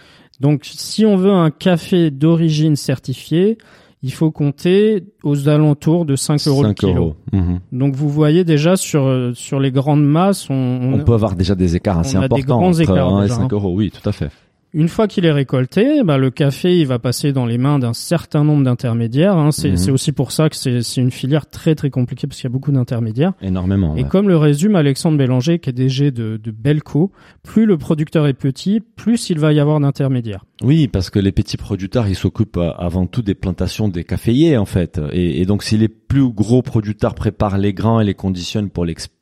Donc, 0.40 0.62
si 0.64 1.06
on 1.06 1.16
veut 1.16 1.30
un 1.32 1.50
café 1.50 2.10
d'origine 2.10 2.76
certifiée, 2.76 3.58
il 4.02 4.12
faut 4.12 4.30
compter 4.30 5.04
aux 5.22 5.48
alentours 5.48 6.04
de 6.04 6.14
5 6.14 6.46
euros 6.48 6.62
le 6.62 6.68
5 6.70 6.74
kilo. 6.76 6.94
euros. 6.94 7.14
Mhm. 7.32 7.60
Donc 7.72 7.94
vous 7.94 8.10
voyez 8.10 8.44
déjà 8.44 8.76
sur 8.76 9.32
sur 9.34 9.60
les 9.60 9.70
grandes 9.72 10.04
masses, 10.04 10.50
on, 10.50 10.54
on- 10.54 10.92
On 11.00 11.04
peut 11.04 11.14
avoir 11.14 11.34
déjà 11.36 11.54
des 11.54 11.74
écarts 11.74 12.00
assez 12.00 12.18
on 12.18 12.20
a 12.20 12.28
des 12.28 12.34
importants 12.42 12.58
grands 12.58 12.68
entre 12.68 12.80
écarts 12.82 13.08
1 13.14 13.18
et 13.20 13.22
déjà, 13.22 13.34
5 13.36 13.42
hein. 13.44 13.48
euros. 13.52 13.72
Oui, 13.74 13.90
tout 13.90 14.06
à 14.06 14.12
fait. 14.12 14.28
Une 14.74 14.88
fois 14.88 15.06
qu'il 15.08 15.24
est 15.24 15.32
récolté, 15.32 16.02
bah, 16.04 16.18
le 16.18 16.30
café 16.30 16.78
il 16.78 16.86
va 16.86 16.98
passer 16.98 17.32
dans 17.32 17.46
les 17.46 17.56
mains 17.58 17.78
d'un 17.78 17.92
certain 17.94 18.44
nombre 18.44 18.64
d'intermédiaires. 18.64 19.36
hein. 19.36 19.50
C'est 19.52 19.70
Mhm. 19.70 19.94
aussi 19.94 20.12
pour 20.12 20.32
ça 20.32 20.48
que 20.50 20.56
c'est 20.56 21.00
une 21.00 21.10
filière 21.10 21.48
très 21.48 21.74
très 21.74 21.88
compliquée 21.90 22.26
parce 22.26 22.40
qu'il 22.40 22.48
y 22.48 22.52
a 22.52 22.52
beaucoup 22.52 22.72
d'intermédiaires. 22.72 23.32
Énormément. 23.40 23.96
Et 23.96 24.02
ouais. 24.02 24.08
comme 24.08 24.28
le 24.28 24.36
résume 24.36 24.76
Alexandre 24.76 25.16
Bélanger, 25.16 25.58
qui 25.60 25.70
est 25.70 25.72
DG 25.72 26.10
de, 26.10 26.36
de 26.42 26.50
Belco, 26.50 27.12
plus 27.42 27.64
le 27.66 27.78
producteur 27.78 28.26
est 28.26 28.34
petit, 28.34 28.80
plus 28.80 29.30
il 29.30 29.38
va 29.38 29.52
y 29.52 29.60
avoir 29.60 29.78
d'intermédiaires. 29.80 30.44
Oui, 30.62 30.88
parce 30.88 31.08
que 31.10 31.18
les 31.18 31.32
petits 31.32 31.56
producteurs, 31.56 32.06
ils 32.08 32.14
s'occupent 32.16 32.56
euh, 32.56 32.72
avant 32.78 33.06
tout 33.06 33.22
des 33.22 33.34
plantations 33.34 33.88
des 33.88 34.04
caféiers, 34.04 34.56
en 34.56 34.64
fait. 34.66 35.00
Et, 35.12 35.40
et 35.40 35.46
donc, 35.46 35.62
si 35.62 35.76
les 35.76 35.88
plus 35.88 36.28
gros 36.28 36.62
producteurs 36.62 37.14
préparent 37.14 37.58
les 37.58 37.72
grains 37.72 38.00
et 38.00 38.04
les 38.04 38.14
conditionnent 38.14 38.70
pour 38.70 38.84
l'export, 38.84 39.13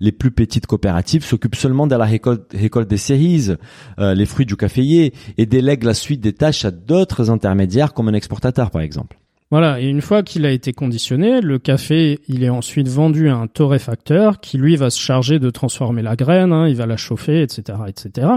les 0.00 0.12
plus 0.12 0.30
petites 0.30 0.66
coopératives 0.66 1.24
s'occupent 1.24 1.56
seulement 1.56 1.86
de 1.86 1.96
la 1.96 2.04
récolte, 2.04 2.88
des 2.88 2.96
cerises, 2.96 3.56
euh, 3.98 4.14
les 4.14 4.26
fruits 4.26 4.46
du 4.46 4.56
caféier, 4.56 5.12
et 5.38 5.46
délèguent 5.46 5.84
la 5.84 5.94
suite 5.94 6.20
des 6.20 6.32
tâches 6.32 6.64
à 6.64 6.70
d'autres 6.70 7.30
intermédiaires, 7.30 7.94
comme 7.94 8.08
un 8.08 8.14
exportateur, 8.14 8.70
par 8.70 8.82
exemple. 8.82 9.18
Voilà, 9.50 9.80
et 9.80 9.86
une 9.86 10.00
fois 10.00 10.22
qu'il 10.22 10.46
a 10.46 10.50
été 10.50 10.72
conditionné, 10.72 11.40
le 11.40 11.58
café, 11.58 12.18
il 12.28 12.42
est 12.42 12.48
ensuite 12.48 12.88
vendu 12.88 13.28
à 13.28 13.36
un 13.36 13.46
torréfacteur 13.46 14.40
qui, 14.40 14.58
lui, 14.58 14.74
va 14.74 14.90
se 14.90 14.98
charger 14.98 15.38
de 15.38 15.50
transformer 15.50 16.02
la 16.02 16.16
graine, 16.16 16.52
hein, 16.52 16.66
il 16.66 16.74
va 16.74 16.86
la 16.86 16.96
chauffer, 16.96 17.42
etc., 17.42 17.78
etc. 17.86 18.28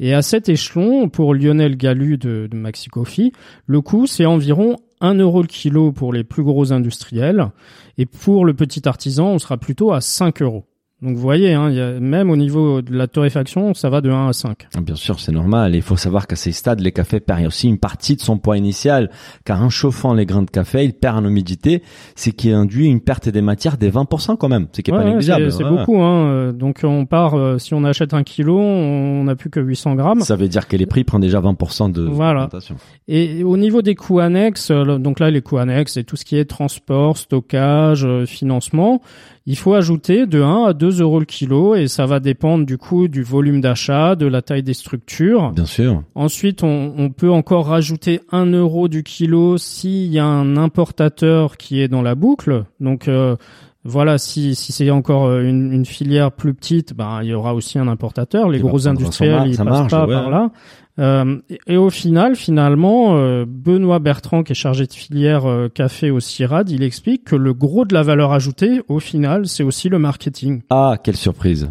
Et 0.00 0.12
à 0.12 0.22
cet 0.22 0.48
échelon, 0.48 1.08
pour 1.08 1.34
Lionel 1.34 1.76
Galu 1.76 2.18
de, 2.18 2.48
de 2.50 2.56
Maxi 2.56 2.88
Coffee, 2.88 3.32
le 3.66 3.80
coût, 3.80 4.06
c'est 4.06 4.26
environ 4.26 4.76
1 5.00 5.14
euro 5.14 5.42
le 5.42 5.48
kilo 5.48 5.92
pour 5.92 6.12
les 6.12 6.24
plus 6.24 6.42
gros 6.42 6.72
industriels, 6.72 7.50
et 7.98 8.06
pour 8.06 8.44
le 8.44 8.54
petit 8.54 8.88
artisan, 8.88 9.28
on 9.28 9.38
sera 9.38 9.56
plutôt 9.56 9.92
à 9.92 10.00
5 10.00 10.42
euros. 10.42 10.64
Donc 11.02 11.14
vous 11.14 11.20
voyez, 11.20 11.52
hein, 11.52 11.70
y 11.70 11.78
a, 11.78 12.00
même 12.00 12.30
au 12.30 12.36
niveau 12.36 12.80
de 12.80 12.96
la 12.96 13.06
torréfaction, 13.06 13.74
ça 13.74 13.90
va 13.90 14.00
de 14.00 14.08
1 14.10 14.28
à 14.28 14.32
5. 14.32 14.66
Ah, 14.74 14.80
Bien 14.80 14.94
sûr, 14.94 15.20
c'est 15.20 15.30
normal. 15.30 15.74
Il 15.74 15.82
faut 15.82 15.96
savoir 15.98 16.26
qu'à 16.26 16.36
ces 16.36 16.52
stades, 16.52 16.80
les 16.80 16.90
cafés 16.90 17.20
perdent 17.20 17.44
aussi 17.44 17.68
une 17.68 17.76
partie 17.76 18.16
de 18.16 18.22
son 18.22 18.38
poids 18.38 18.56
initial, 18.56 19.10
car 19.44 19.62
en 19.62 19.68
chauffant 19.68 20.14
les 20.14 20.24
grains 20.24 20.42
de 20.42 20.50
café, 20.50 20.84
il 20.84 20.94
perd 20.94 21.18
en 21.18 21.24
humidité, 21.28 21.82
ce 22.14 22.30
qui 22.30 22.50
induit 22.50 22.86
une 22.86 23.02
perte 23.02 23.28
des 23.28 23.42
matières 23.42 23.76
des 23.76 23.90
20% 23.90 24.38
quand 24.38 24.48
même, 24.48 24.68
ce 24.72 24.80
qui 24.80 24.90
est 24.90 24.94
Ouais, 24.94 25.00
pas 25.00 25.04
ouais, 25.04 25.10
négligeable. 25.10 25.52
c'est 25.52 25.58
c'est 25.58 25.64
Ouais. 25.64 25.70
beaucoup. 25.70 26.00
Hein. 26.00 26.54
Donc 26.54 26.80
on 26.82 27.04
part, 27.04 27.34
euh, 27.34 27.58
si 27.58 27.74
on 27.74 27.84
achète 27.84 28.14
un 28.14 28.22
kilo, 28.22 28.58
on 28.58 29.24
n'a 29.24 29.36
plus 29.36 29.50
que 29.50 29.60
800 29.60 29.96
grammes. 29.96 30.22
Ça 30.22 30.36
veut 30.36 30.48
dire 30.48 30.66
que 30.66 30.78
les 30.78 30.86
prix 30.86 31.04
prennent 31.04 31.20
déjà 31.20 31.40
20% 31.40 31.90
de 31.92 32.02
Voilà. 32.04 32.48
Et 33.06 33.44
au 33.44 33.58
niveau 33.58 33.82
des 33.82 33.94
coûts 33.96 34.20
annexes, 34.20 34.70
euh, 34.70 34.96
donc 34.96 35.20
là 35.20 35.30
les 35.30 35.42
coûts 35.42 35.58
annexes, 35.58 35.92
c'est 35.92 36.04
tout 36.04 36.16
ce 36.16 36.24
qui 36.24 36.38
est 36.38 36.46
transport, 36.46 37.18
stockage, 37.18 38.04
euh, 38.06 38.24
financement. 38.24 39.02
Il 39.48 39.56
faut 39.56 39.74
ajouter 39.74 40.26
de 40.26 40.42
1 40.42 40.64
à 40.64 40.72
2 40.72 41.00
euros 41.00 41.20
le 41.20 41.24
kilo 41.24 41.76
et 41.76 41.86
ça 41.86 42.04
va 42.04 42.18
dépendre 42.18 42.66
du 42.66 42.78
coût 42.78 43.06
du 43.06 43.22
volume 43.22 43.60
d'achat, 43.60 44.16
de 44.16 44.26
la 44.26 44.42
taille 44.42 44.64
des 44.64 44.74
structures. 44.74 45.52
Bien 45.52 45.66
sûr. 45.66 46.02
Ensuite, 46.16 46.64
on, 46.64 46.94
on 46.98 47.10
peut 47.10 47.30
encore 47.30 47.66
rajouter 47.66 48.22
1 48.32 48.46
euro 48.46 48.88
du 48.88 49.04
kilo 49.04 49.56
s'il 49.56 50.12
y 50.12 50.18
a 50.18 50.24
un 50.24 50.56
importateur 50.56 51.56
qui 51.56 51.80
est 51.80 51.86
dans 51.86 52.02
la 52.02 52.16
boucle. 52.16 52.64
Donc 52.80 53.06
euh, 53.06 53.36
voilà, 53.84 54.18
si, 54.18 54.56
si 54.56 54.72
c'est 54.72 54.90
encore 54.90 55.26
euh, 55.26 55.42
une, 55.42 55.72
une 55.72 55.86
filière 55.86 56.32
plus 56.32 56.52
petite, 56.52 56.94
ben, 56.94 57.20
il 57.22 57.28
y 57.28 57.34
aura 57.34 57.54
aussi 57.54 57.78
un 57.78 57.86
importateur. 57.86 58.50
Les 58.50 58.58
va 58.58 58.68
gros 58.68 58.88
industriels, 58.88 59.44
ils 59.46 59.54
sa 59.54 59.64
passent 59.64 59.72
marge, 59.72 59.90
pas 59.92 60.06
ouais. 60.06 60.12
par 60.12 60.28
là. 60.28 60.50
Euh, 60.98 61.36
et, 61.50 61.58
et 61.66 61.76
au 61.76 61.90
final, 61.90 62.36
finalement, 62.36 63.16
euh, 63.18 63.44
Benoît 63.46 63.98
Bertrand, 63.98 64.42
qui 64.42 64.52
est 64.52 64.54
chargé 64.56 64.86
de 64.86 64.92
filière 64.92 65.44
euh, 65.46 65.68
café 65.68 66.10
au 66.10 66.20
CIRAD, 66.20 66.70
il 66.70 66.82
explique 66.82 67.24
que 67.24 67.36
le 67.36 67.52
gros 67.52 67.84
de 67.84 67.92
la 67.94 68.02
valeur 68.02 68.32
ajoutée, 68.32 68.80
au 68.88 68.98
final, 68.98 69.46
c'est 69.46 69.62
aussi 69.62 69.88
le 69.88 69.98
marketing. 69.98 70.62
Ah, 70.70 70.96
quelle 71.02 71.16
surprise. 71.16 71.70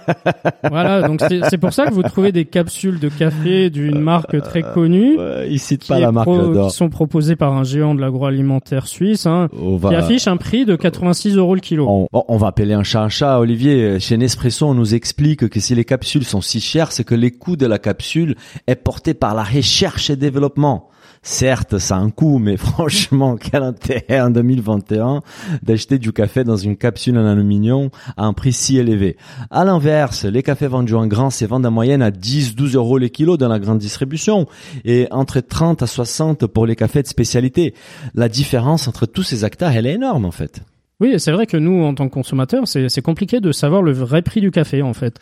voilà, 0.68 1.02
donc 1.02 1.20
c'est 1.48 1.58
pour 1.58 1.72
ça 1.72 1.86
que 1.86 1.94
vous 1.94 2.02
trouvez 2.02 2.32
des 2.32 2.44
capsules 2.44 3.00
de 3.00 3.08
café 3.08 3.70
d'une 3.70 3.98
marque 3.98 4.40
très 4.42 4.62
connue. 4.62 5.18
Ouais, 5.18 5.48
il 5.50 5.58
cite 5.58 5.82
qui, 5.82 5.88
pas 5.88 5.98
la 5.98 6.12
marque, 6.12 6.28
pro- 6.28 6.68
qui 6.68 6.74
sont 6.74 6.88
proposés 6.88 7.36
par 7.36 7.52
un 7.52 7.64
géant 7.64 7.94
de 7.94 8.00
l'agroalimentaire 8.00 8.86
suisse, 8.86 9.26
hein, 9.26 9.48
va, 9.52 9.88
qui 9.90 9.94
affiche 9.94 10.28
un 10.28 10.36
prix 10.36 10.64
de 10.64 10.76
86 10.76 11.36
euros 11.36 11.54
le 11.54 11.60
kilo. 11.60 11.86
on, 11.88 12.08
on 12.12 12.36
va 12.36 12.48
appeler 12.48 12.74
un 12.74 12.82
chat 12.82 13.02
un 13.02 13.08
chat, 13.08 13.38
Olivier. 13.38 13.98
Chez 14.00 14.16
Nespresso, 14.16 14.66
on 14.66 14.74
nous 14.74 14.94
explique 14.94 15.48
que 15.48 15.60
si 15.60 15.74
les 15.74 15.84
capsules 15.84 16.24
sont 16.24 16.40
si 16.40 16.60
chères, 16.60 16.92
c'est 16.92 17.04
que 17.04 17.14
les 17.14 17.30
coûts 17.30 17.56
de 17.56 17.66
la 17.66 17.78
capsule 17.78 18.36
est 18.66 18.76
porté 18.76 19.14
par 19.14 19.34
la 19.34 19.42
recherche 19.42 20.10
et 20.10 20.16
développement. 20.16 20.88
Certes, 21.26 21.78
ça 21.78 21.96
a 21.96 22.00
un 22.00 22.10
coût, 22.10 22.38
mais 22.38 22.56
franchement, 22.58 23.36
quel 23.36 23.62
intérêt 23.62 24.20
en 24.20 24.28
2021 24.28 25.22
d'acheter 25.62 25.98
du 25.98 26.12
café 26.12 26.44
dans 26.44 26.58
une 26.58 26.76
capsule 26.76 27.16
en 27.16 27.26
aluminium 27.26 27.88
à 28.18 28.26
un 28.26 28.34
prix 28.34 28.52
si 28.52 28.76
élevé. 28.76 29.16
À 29.50 29.64
l'inverse, 29.64 30.26
les 30.26 30.42
cafés 30.42 30.66
vendus 30.66 30.94
en 30.94 31.06
grains 31.06 31.30
se 31.30 31.46
vendent 31.46 31.64
en 31.64 31.70
moyenne 31.70 32.02
à 32.02 32.10
10-12 32.10 32.76
euros 32.76 32.98
les 32.98 33.08
kilos 33.08 33.38
dans 33.38 33.48
la 33.48 33.58
grande 33.58 33.78
distribution 33.78 34.46
et 34.84 35.08
entre 35.10 35.40
30 35.40 35.82
à 35.82 35.86
60 35.86 36.46
pour 36.46 36.66
les 36.66 36.76
cafés 36.76 37.02
de 37.02 37.08
spécialité. 37.08 37.74
La 38.14 38.28
différence 38.28 38.86
entre 38.86 39.06
tous 39.06 39.22
ces 39.22 39.44
acteurs, 39.44 39.70
elle 39.70 39.86
est 39.86 39.94
énorme 39.94 40.26
en 40.26 40.30
fait. 40.30 40.60
Oui, 41.00 41.10
et 41.12 41.18
c'est 41.18 41.32
vrai 41.32 41.46
que 41.46 41.56
nous, 41.56 41.82
en 41.82 41.92
tant 41.94 42.08
que 42.08 42.14
consommateurs, 42.14 42.68
c'est 42.68 42.88
c'est 42.88 43.02
compliqué 43.02 43.40
de 43.40 43.50
savoir 43.50 43.82
le 43.82 43.90
vrai 43.92 44.22
prix 44.22 44.40
du 44.40 44.50
café, 44.52 44.80
en 44.80 44.94
fait. 44.94 45.18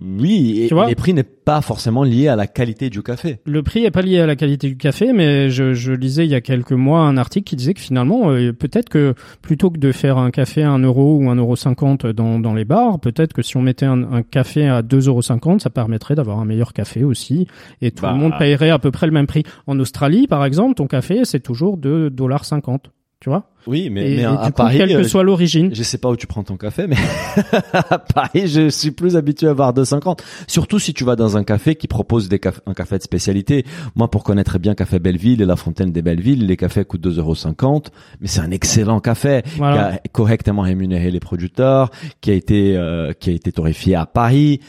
Oui, 0.00 0.62
et 0.62 0.66
Tu 0.68 0.74
vois 0.74 0.86
les 0.88 0.96
prix 0.96 1.14
n'est 1.14 1.22
pas 1.22 1.60
forcément 1.60 2.02
lié 2.02 2.26
à 2.26 2.34
la 2.34 2.46
qualité 2.48 2.90
du 2.90 3.02
café. 3.02 3.38
Le 3.46 3.62
prix 3.62 3.84
est 3.84 3.90
pas 3.92 4.02
lié 4.02 4.18
à 4.20 4.26
la 4.26 4.34
qualité 4.34 4.68
du 4.68 4.76
café, 4.76 5.12
mais 5.12 5.48
je, 5.48 5.74
je 5.74 5.92
lisais 5.92 6.24
il 6.24 6.30
y 6.30 6.34
a 6.34 6.40
quelques 6.40 6.72
mois 6.72 7.00
un 7.02 7.16
article 7.16 7.44
qui 7.44 7.56
disait 7.56 7.74
que 7.74 7.80
finalement, 7.80 8.30
euh, 8.30 8.52
peut-être 8.52 8.88
que 8.88 9.14
plutôt 9.42 9.70
que 9.70 9.78
de 9.78 9.92
faire 9.92 10.18
un 10.18 10.30
café 10.32 10.64
à 10.64 10.70
1 10.72 10.80
euro 10.80 11.16
ou 11.18 11.22
1,50 11.24 11.38
euro 11.38 11.56
cinquante 11.56 12.06
dans, 12.06 12.40
dans 12.40 12.54
les 12.54 12.64
bars, 12.64 12.98
peut-être 12.98 13.32
que 13.32 13.42
si 13.42 13.56
on 13.56 13.62
mettait 13.62 13.86
un, 13.86 14.02
un 14.12 14.22
café 14.22 14.66
à 14.68 14.82
2,50 14.82 15.06
euros, 15.08 15.22
cinquante, 15.22 15.60
ça 15.62 15.70
permettrait 15.70 16.16
d'avoir 16.16 16.40
un 16.40 16.44
meilleur 16.44 16.72
café 16.72 17.04
aussi, 17.04 17.46
et 17.80 17.92
tout 17.92 18.02
Bah. 18.02 18.12
le 18.12 18.18
monde 18.18 18.32
paierait 18.38 18.70
à 18.70 18.80
peu 18.80 18.90
près 18.90 19.06
le 19.06 19.12
même 19.12 19.28
prix. 19.28 19.44
En 19.68 19.78
Australie, 19.78 20.26
par 20.26 20.44
exemple, 20.44 20.74
ton 20.74 20.88
café, 20.88 21.20
c'est 21.24 21.40
toujours 21.40 21.78
2,50 21.78 22.08
dollars 22.08 22.44
cinquante. 22.44 22.90
Tu 23.20 23.28
vois? 23.28 23.51
Oui, 23.66 23.90
mais, 23.90 24.12
Et, 24.12 24.16
mais 24.16 24.22
et 24.22 24.24
à, 24.24 24.32
à 24.40 24.46
coup, 24.46 24.52
Paris, 24.56 24.78
quelle 24.78 24.88
que 24.90 24.94
euh, 24.98 25.04
soit 25.04 25.22
l'origine, 25.22 25.74
je 25.74 25.82
sais 25.82 25.98
pas 25.98 26.08
où 26.10 26.16
tu 26.16 26.26
prends 26.26 26.42
ton 26.42 26.56
café, 26.56 26.86
mais 26.88 26.96
à 27.72 27.98
Paris, 27.98 28.46
je 28.48 28.68
suis 28.68 28.90
plus 28.90 29.16
habitué 29.16 29.48
à 29.48 29.52
voir 29.52 29.72
2,50. 29.74 30.18
Surtout 30.46 30.78
si 30.78 30.94
tu 30.94 31.04
vas 31.04 31.16
dans 31.16 31.36
un 31.36 31.44
café 31.44 31.74
qui 31.74 31.88
propose 31.88 32.28
des 32.28 32.38
caf- 32.38 32.60
un 32.66 32.74
café 32.74 32.98
de 32.98 33.02
spécialité. 33.02 33.64
Moi, 33.94 34.10
pour 34.10 34.24
connaître 34.24 34.58
bien 34.58 34.74
Café 34.74 34.98
Belleville 34.98 35.40
et 35.42 35.46
la 35.46 35.56
Fontaine 35.56 35.92
des 35.92 36.02
Bellevilles, 36.02 36.36
les 36.46 36.56
cafés 36.56 36.84
coûtent 36.84 37.06
2,50 37.06 37.18
euros, 37.64 37.82
mais 38.20 38.28
c'est 38.28 38.40
un 38.40 38.50
excellent 38.50 39.00
café 39.00 39.42
Voilà. 39.56 39.92
qui 39.92 39.94
a 39.96 40.00
correctement 40.12 40.62
rémunéré 40.62 41.10
les 41.10 41.20
producteurs, 41.20 41.90
qui 42.20 42.30
a 42.30 42.34
été 42.34 42.76
euh, 42.76 43.12
qui 43.12 43.30
a 43.30 43.32
été 43.32 43.52
torréfié 43.52 43.94
à 43.94 44.06
Paris, 44.06 44.60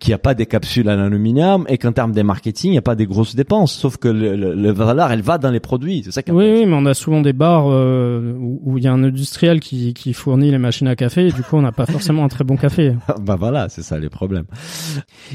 qui 0.00 0.12
a 0.12 0.18
pas 0.18 0.34
des 0.34 0.46
capsules 0.46 0.88
en 0.90 0.98
aluminium 0.98 1.64
et 1.68 1.78
qu'en 1.78 1.92
termes 1.92 2.10
de 2.12 2.20
marketing, 2.22 2.70
il 2.70 2.72
n'y 2.72 2.78
a 2.78 2.82
pas 2.82 2.96
des 2.96 3.06
grosses 3.06 3.36
dépenses. 3.36 3.72
Sauf 3.72 3.98
que 3.98 4.08
le, 4.08 4.34
le, 4.34 4.54
le 4.54 4.72
valeur, 4.72 5.12
elle 5.12 5.22
va 5.22 5.38
dans 5.38 5.50
les 5.52 5.60
produits. 5.60 6.02
C'est 6.04 6.10
ça 6.10 6.22
qui 6.24 6.32
Oui, 6.32 6.44
oui, 6.52 6.66
mais 6.66 6.74
on 6.74 6.86
a 6.86 6.94
souvent 6.94 7.20
des 7.20 7.32
bars 7.32 7.66
euh, 7.68 8.34
où 8.38 8.78
il 8.78 8.84
y 8.84 8.86
a 8.86 8.92
un 8.92 9.02
industriel 9.02 9.60
qui, 9.60 9.94
qui 9.94 10.12
fournit 10.12 10.50
les 10.50 10.58
machines 10.58 10.88
à 10.88 10.96
café, 10.96 11.28
et 11.28 11.32
du 11.32 11.42
coup, 11.42 11.56
on 11.56 11.62
n'a 11.62 11.72
pas 11.72 11.86
forcément 11.86 12.24
un 12.24 12.28
très 12.28 12.44
bon 12.44 12.56
café. 12.56 12.94
bah 13.20 13.36
voilà, 13.36 13.68
c'est 13.68 13.82
ça 13.82 13.98
les 13.98 14.08
problèmes. 14.08 14.46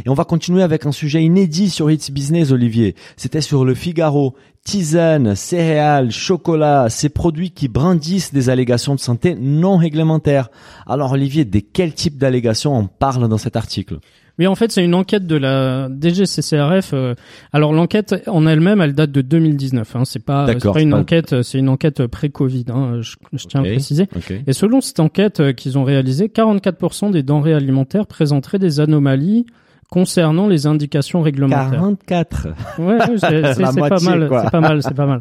Et 0.05 0.09
on 0.09 0.13
va 0.13 0.23
continuer 0.23 0.63
avec 0.63 0.85
un 0.85 0.91
sujet 0.91 1.23
inédit 1.23 1.69
sur 1.69 1.91
It's 1.91 2.11
Business, 2.11 2.51
Olivier. 2.51 2.95
C'était 3.17 3.41
sur 3.41 3.65
le 3.65 3.73
Figaro. 3.73 4.35
Tisane, 4.63 5.35
céréales, 5.35 6.11
chocolat, 6.11 6.87
ces 6.89 7.09
produits 7.09 7.49
qui 7.49 7.67
brandissent 7.67 8.31
des 8.31 8.49
allégations 8.49 8.93
de 8.93 8.99
santé 8.99 9.33
non 9.33 9.77
réglementaires. 9.77 10.49
Alors 10.85 11.13
Olivier, 11.13 11.45
de 11.45 11.59
quel 11.59 11.95
type 11.95 12.19
d'allégations 12.19 12.77
on 12.77 12.85
parle 12.85 13.27
dans 13.27 13.39
cet 13.39 13.55
article? 13.55 13.97
Oui, 14.39 14.47
en 14.47 14.55
fait, 14.55 14.71
c'est 14.71 14.83
une 14.83 14.95
enquête 14.95 15.27
de 15.27 15.35
la 15.35 15.87
DGCCRF. 15.89 16.91
euh, 16.93 17.15
alors, 17.53 17.73
l'enquête 17.73 18.15
en 18.27 18.47
elle-même, 18.47 18.81
elle 18.81 18.93
date 18.93 19.11
de 19.11 19.21
2019. 19.21 19.95
Hein, 19.95 20.03
c'est 20.05 20.23
pas, 20.23 20.45
c'est 20.47 20.71
pas 20.73 20.81
une 20.81 20.91
pas- 20.91 20.97
enquête, 20.99 21.41
c'est 21.43 21.59
une 21.59 21.69
enquête 21.69 22.05
pré-Covid. 22.07 22.65
Hein, 22.73 22.99
je, 23.01 23.15
je 23.33 23.45
tiens 23.47 23.61
à 23.61 23.63
préciser. 23.73 24.07
Et 24.47 24.53
selon 24.53 24.81
cette 24.81 24.99
enquête 24.99 25.39
euh, 25.41 25.53
qu'ils 25.53 25.77
ont 25.77 25.83
réalisée, 25.83 26.27
44% 26.27 27.11
des 27.11 27.23
denrées 27.23 27.53
alimentaires 27.53 28.07
présenteraient 28.07 28.59
des 28.59 28.79
anomalies 28.79 29.45
concernant 29.89 30.47
les 30.47 30.67
indications 30.67 31.21
réglementaires. 31.21 31.71
44. 31.71 32.47
Ouais, 32.79 32.97
c'est 33.17 33.17
c'est- 33.19 33.41
La 33.41 33.53
c'est 33.71 33.79
pas 33.81 33.99
mal, 33.99 34.29
c'est 34.43 34.49
pas 34.51 34.61
mal, 34.61 34.81
c'est 34.83 34.93
pas 34.95 35.05
mal. 35.05 35.19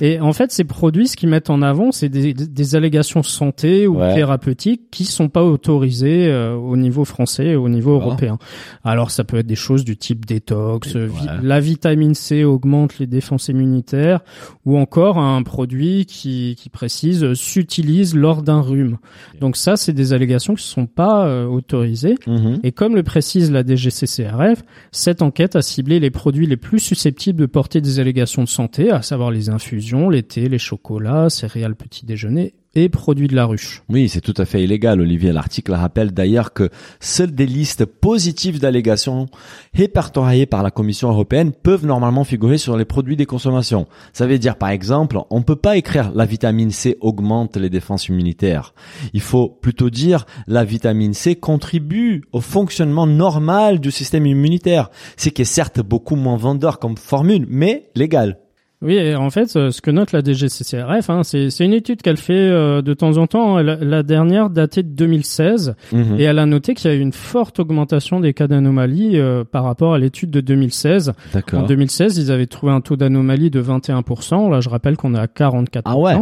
Et 0.00 0.20
en 0.20 0.32
fait, 0.32 0.52
ces 0.52 0.64
produits, 0.64 1.08
ce 1.08 1.16
qu'ils 1.16 1.28
mettent 1.28 1.50
en 1.50 1.62
avant, 1.62 1.92
c'est 1.92 2.08
des, 2.08 2.34
des 2.34 2.74
allégations 2.76 3.22
santé 3.22 3.86
ou 3.86 3.96
Ouais. 4.00 4.14
thérapeutiques 4.14 4.90
qui 4.90 5.04
sont 5.04 5.28
pas 5.28 5.42
autorisées 5.44 6.26
euh, 6.28 6.54
au 6.54 6.76
niveau 6.76 7.04
français 7.04 7.46
et 7.46 7.56
au 7.56 7.68
niveau 7.68 7.98
Ah. 8.00 8.04
européen. 8.04 8.38
Alors, 8.84 9.10
ça 9.10 9.24
peut 9.24 9.38
être 9.38 9.46
des 9.46 9.54
choses 9.54 9.84
du 9.84 9.96
type 9.96 10.26
détox, 10.26 10.94
Ouais. 10.94 11.00
euh, 11.00 11.06
vi- 11.08 11.26
la 11.46 11.60
vitamine 11.60 12.14
C 12.14 12.44
augmente 12.44 12.98
les 12.98 13.06
défenses 13.06 13.48
immunitaires, 13.48 14.20
ou 14.64 14.76
encore 14.76 15.18
un 15.18 15.42
produit 15.42 16.04
qui, 16.06 16.56
qui 16.58 16.68
précise 16.68 17.24
euh, 17.24 17.34
s'utilise 17.34 18.14
lors 18.14 18.42
d'un 18.42 18.60
rhume. 18.60 18.98
Donc 19.40 19.56
ça, 19.56 19.76
c'est 19.76 19.92
des 19.92 20.12
allégations 20.12 20.54
qui 20.54 20.64
sont 20.64 20.86
pas 20.86 21.26
euh, 21.26 21.46
autorisées. 21.46 22.16
Mhm. 22.26 22.60
Et 22.62 22.72
comme 22.72 22.94
le 22.96 23.02
précise 23.02 23.50
la 23.50 23.62
DGCCRF, 23.64 24.62
cette 24.92 25.22
enquête 25.22 25.56
a 25.56 25.62
ciblé 25.62 26.00
les 26.00 26.10
produits 26.10 26.46
les 26.46 26.56
plus 26.56 26.80
susceptibles 26.80 27.40
de 27.40 27.46
porter 27.46 27.80
des 27.80 27.98
allégations 28.00 28.42
de 28.44 28.48
santé, 28.48 28.90
à 28.90 29.02
savoir 29.02 29.30
les 29.30 29.48
infusions, 29.48 29.85
infusions, 29.86 30.10
les 30.10 30.58
chocolats, 30.58 31.30
céréales 31.30 31.76
petit 31.76 32.06
déjeuner 32.06 32.54
et 32.74 32.90
produits 32.90 33.26
de 33.26 33.34
la 33.34 33.46
ruche. 33.46 33.82
Oui, 33.88 34.08
c'est 34.08 34.20
tout 34.20 34.34
à 34.36 34.44
fait 34.44 34.62
illégal, 34.62 35.00
Olivier. 35.00 35.32
L'article 35.32 35.72
rappelle 35.72 36.12
d'ailleurs 36.12 36.52
que 36.52 36.68
seules 37.00 37.34
des 37.34 37.46
listes 37.46 37.86
positives 37.86 38.60
d'allégations 38.60 39.26
répertoriées 39.72 40.44
par 40.44 40.62
la 40.62 40.70
Commission 40.70 41.08
européenne 41.08 41.52
peuvent 41.52 41.86
normalement 41.86 42.24
figurer 42.24 42.58
sur 42.58 42.76
les 42.76 42.84
produits 42.84 43.16
des 43.16 43.24
consommations. 43.24 43.86
Ça 44.12 44.26
veut 44.26 44.38
dire, 44.38 44.56
par 44.56 44.68
exemple, 44.68 45.18
on 45.30 45.40
peut 45.40 45.56
pas 45.56 45.78
écrire 45.78 46.12
la 46.14 46.26
vitamine 46.26 46.70
C 46.70 46.98
augmente 47.00 47.56
les 47.56 47.70
défenses 47.70 48.08
immunitaires. 48.08 48.74
Il 49.14 49.22
faut 49.22 49.48
plutôt 49.48 49.88
dire 49.88 50.26
la 50.46 50.64
vitamine 50.64 51.14
C 51.14 51.34
contribue 51.34 52.24
au 52.32 52.42
fonctionnement 52.42 53.06
normal 53.06 53.80
du 53.80 53.90
système 53.90 54.26
immunitaire. 54.26 54.90
C'est 55.16 55.30
qui 55.30 55.42
est 55.42 55.46
certes 55.46 55.80
beaucoup 55.80 56.16
moins 56.16 56.36
vendeur 56.36 56.78
comme 56.78 56.98
formule, 56.98 57.46
mais 57.48 57.88
légal. 57.94 58.38
Oui, 58.82 58.94
et 58.94 59.14
en 59.16 59.30
fait, 59.30 59.56
euh, 59.56 59.70
ce 59.70 59.80
que 59.80 59.90
note 59.90 60.12
la 60.12 60.22
DGCCRF, 60.22 61.08
hein, 61.08 61.22
c'est 61.24 61.48
une 61.60 61.72
étude 61.72 62.02
qu'elle 62.02 62.18
fait 62.18 62.34
euh, 62.34 62.82
de 62.82 62.92
temps 62.92 63.16
en 63.16 63.26
temps. 63.26 63.56
La, 63.58 63.76
la 63.76 64.02
dernière 64.02 64.50
datée 64.50 64.82
de 64.82 64.90
2016, 64.90 65.74
Mhm. 65.92 66.16
et 66.18 66.24
elle 66.24 66.38
a 66.38 66.44
noté 66.44 66.74
qu'il 66.74 66.90
y 66.90 66.94
a 66.94 66.96
eu 66.96 67.00
une 67.00 67.12
forte 67.14 67.58
augmentation 67.58 68.20
des 68.20 68.34
cas 68.34 68.46
d'anomalie 68.48 69.18
euh, 69.18 69.44
par 69.44 69.64
rapport 69.64 69.94
à 69.94 69.98
l'étude 69.98 70.30
de 70.30 70.40
2016. 70.42 71.08
En 71.08 71.12
D'accord. 71.32 71.66
2016, 71.66 72.18
ils 72.18 72.30
avaient 72.30 72.46
trouvé 72.46 72.70
un 72.72 72.82
taux 72.82 72.96
d'anomalie 72.96 73.50
de 73.50 73.62
21%. 73.62 74.50
Là, 74.50 74.60
je 74.60 74.68
rappelle 74.68 74.98
qu'on 74.98 75.14
est 75.14 75.18
à 75.18 75.26
44%. 75.26 75.80
Ah 75.86 75.96
ouais. 75.96 76.14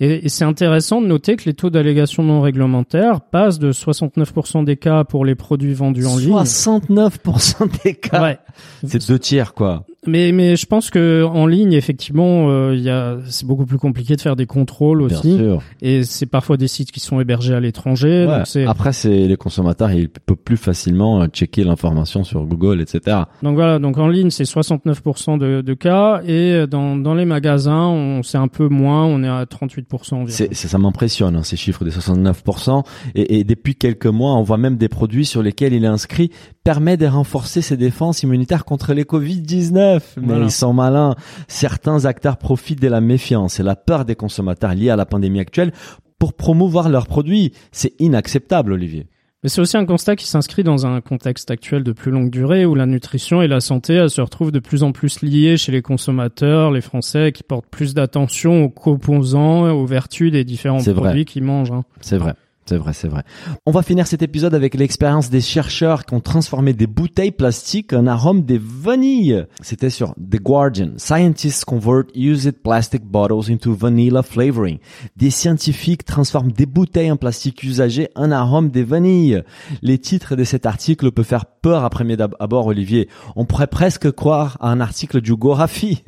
Et, 0.00 0.26
et 0.26 0.28
c'est 0.28 0.44
intéressant 0.44 1.00
de 1.02 1.06
noter 1.06 1.36
que 1.36 1.44
les 1.44 1.54
taux 1.54 1.70
d'allégation 1.70 2.24
non 2.24 2.40
réglementaires 2.40 3.20
passent 3.20 3.60
de 3.60 3.70
69% 3.70 4.64
des 4.64 4.76
cas 4.76 5.04
pour 5.04 5.24
les 5.24 5.36
produits 5.36 5.72
vendus 5.74 6.06
en 6.06 6.16
ligne. 6.16 6.32
69% 6.32 7.68
des 7.84 7.94
cas. 7.94 8.22
Ouais. 8.22 8.38
C'est 8.84 9.06
deux 9.08 9.18
tiers, 9.20 9.54
quoi. 9.54 9.84
Mais 10.06 10.32
mais 10.32 10.56
je 10.56 10.66
pense 10.66 10.90
que 10.90 11.22
en 11.22 11.46
ligne 11.46 11.74
effectivement 11.74 12.48
euh, 12.50 12.74
il 12.74 12.82
y 12.82 12.90
a 12.90 13.18
c'est 13.26 13.46
beaucoup 13.46 13.66
plus 13.66 13.78
compliqué 13.78 14.16
de 14.16 14.20
faire 14.20 14.34
des 14.34 14.46
contrôles 14.46 15.06
Bien 15.06 15.16
aussi 15.16 15.36
sûr. 15.36 15.62
et 15.80 16.02
c'est 16.02 16.26
parfois 16.26 16.56
des 16.56 16.66
sites 16.66 16.90
qui 16.90 16.98
sont 16.98 17.20
hébergés 17.20 17.54
à 17.54 17.60
l'étranger 17.60 18.26
Ouais. 18.28 18.42
c'est 18.44 18.66
Après, 18.66 18.92
c'est 18.92 19.28
les 19.28 19.36
consommateurs, 19.36 19.92
ils 19.92 20.08
peuvent 20.08 20.36
plus 20.36 20.56
facilement 20.56 21.22
euh, 21.22 21.26
checker 21.28 21.62
l'information 21.62 22.24
sur 22.24 22.44
Google, 22.46 22.80
etc. 22.80 23.18
donc 23.44 23.54
voilà 23.54 23.78
donc 23.78 23.96
en 23.96 24.08
ligne 24.08 24.30
c'est 24.30 24.42
69% 24.42 25.38
de, 25.38 25.60
de 25.60 25.74
cas 25.74 26.20
et 26.26 26.66
dans 26.66 26.96
dans 26.96 27.14
les 27.14 27.24
magasins 27.24 27.86
on 27.86 28.24
c'est 28.24 28.38
un 28.38 28.48
peu 28.48 28.66
moins 28.68 29.04
on 29.06 29.22
est 29.22 29.28
à 29.28 29.44
38% 29.44 29.84
environ. 30.14 30.26
C'est, 30.28 30.52
c'est- 30.52 30.66
ça 30.66 30.78
m'impressionne, 30.78 31.36
hein, 31.36 31.42
ces 31.44 31.56
chiffres 31.56 31.84
des 31.84 31.90
69%. 31.92 32.82
Et, 33.14 33.38
et 33.38 33.44
depuis 33.44 33.74
quelques 33.76 34.06
mois, 34.06 34.34
on 34.34 34.42
voit 34.42 34.56
même 34.56 34.76
des 34.78 34.88
produits 34.88 35.26
sur 35.26 35.42
lesquels 35.42 35.74
il 35.74 35.84
est 35.84 35.88
inscrit 35.88 36.30
permet 36.64 36.96
de 36.96 37.06
renforcer 37.06 37.60
ses 37.62 37.76
défenses 37.76 38.22
immunitaires 38.22 38.64
contre 38.64 38.94
les 38.94 39.04
Covid-19. 39.04 40.00
Mais 40.18 40.26
Voilà. 40.26 40.44
ils 40.44 40.50
sont 40.50 40.72
malins. 40.72 41.14
Certains 41.48 42.04
acteurs 42.04 42.36
profitent 42.36 42.80
de 42.82 42.88
la 42.88 43.00
méfiance 43.00 43.58
et 43.60 43.62
la 43.62 43.76
peur 43.76 44.04
des 44.04 44.14
consommateurs 44.14 44.74
liés 44.74 44.90
à 44.90 44.96
la 44.96 45.06
pandémie 45.06 45.40
actuelle 45.40 45.72
pour 46.18 46.34
promouvoir 46.34 46.88
leurs 46.88 47.06
produits. 47.06 47.52
C'est 47.72 47.94
inacceptable, 48.00 48.72
Olivier. 48.72 49.06
Mais 49.42 49.48
c'est 49.48 49.60
aussi 49.60 49.76
un 49.76 49.84
constat 49.86 50.14
qui 50.14 50.28
s'inscrit 50.28 50.62
dans 50.62 50.86
un 50.86 51.00
contexte 51.00 51.50
actuel 51.50 51.82
de 51.82 51.90
plus 51.90 52.12
longue 52.12 52.30
durée 52.30 52.64
où 52.64 52.76
la 52.76 52.86
nutrition 52.86 53.42
et 53.42 53.48
la 53.48 53.58
santé 53.58 54.08
se 54.08 54.20
retrouvent 54.20 54.52
de 54.52 54.60
plus 54.60 54.84
en 54.84 54.92
plus 54.92 55.20
liées 55.20 55.56
chez 55.56 55.72
les 55.72 55.82
consommateurs, 55.82 56.70
les 56.70 56.80
Français 56.80 57.32
qui 57.32 57.42
portent 57.42 57.66
plus 57.68 57.92
d'attention 57.92 58.62
aux 58.62 58.68
composants, 58.68 59.68
aux 59.72 59.84
vertus 59.84 60.30
des 60.30 60.44
différents 60.44 60.80
produits 60.94 61.24
qu'ils 61.24 61.42
mangent. 61.42 61.72
hein. 61.72 61.82
C'est 62.00 62.18
vrai. 62.18 62.34
C'est 62.64 62.76
vrai, 62.76 62.92
c'est 62.92 63.08
vrai. 63.08 63.24
On 63.66 63.72
va 63.72 63.82
finir 63.82 64.06
cet 64.06 64.22
épisode 64.22 64.54
avec 64.54 64.74
l'expérience 64.74 65.30
des 65.30 65.40
chercheurs 65.40 66.06
qui 66.06 66.14
ont 66.14 66.20
transformé 66.20 66.72
des 66.72 66.86
bouteilles 66.86 67.32
plastiques 67.32 67.92
en 67.92 68.06
arôme 68.06 68.42
des 68.42 68.60
vanilles. 68.62 69.44
C'était 69.60 69.90
sur 69.90 70.14
The 70.14 70.40
Guardian. 70.40 70.90
Scientists 70.96 71.64
convert 71.64 72.04
used 72.14 72.62
plastic 72.62 73.04
bottles 73.04 73.50
into 73.50 73.74
vanilla 73.74 74.22
flavoring. 74.22 74.78
Des 75.16 75.30
scientifiques 75.30 76.04
transforment 76.04 76.52
des 76.52 76.66
bouteilles 76.66 77.10
en 77.10 77.16
plastique 77.16 77.64
usagées 77.64 78.08
en 78.14 78.30
arôme 78.30 78.70
des 78.70 78.84
vanilles. 78.84 79.42
Les 79.82 79.98
titres 79.98 80.36
de 80.36 80.44
cet 80.44 80.64
article 80.64 81.10
peuvent 81.10 81.24
faire 81.24 81.46
peur 81.46 81.84
à 81.84 81.90
premier 81.90 82.16
abord, 82.40 82.66
Olivier. 82.66 83.08
On 83.34 83.44
pourrait 83.44 83.66
presque 83.66 84.10
croire 84.12 84.56
à 84.60 84.70
un 84.70 84.80
article 84.80 85.20
du 85.20 85.34
Gorafi. 85.34 86.02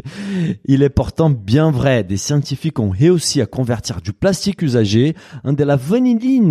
Il 0.67 0.83
est 0.83 0.89
pourtant 0.89 1.31
bien 1.31 1.71
vrai. 1.71 2.05
Des 2.05 2.17
scientifiques 2.17 2.79
ont 2.79 2.91
réussi 2.91 3.41
à 3.41 3.47
convertir 3.47 4.01
du 4.01 4.13
plastique 4.13 4.63
usagé 4.63 5.15
en 5.45 5.53
de 5.53 5.65
la 5.65 5.77
vanilline, 5.77 6.44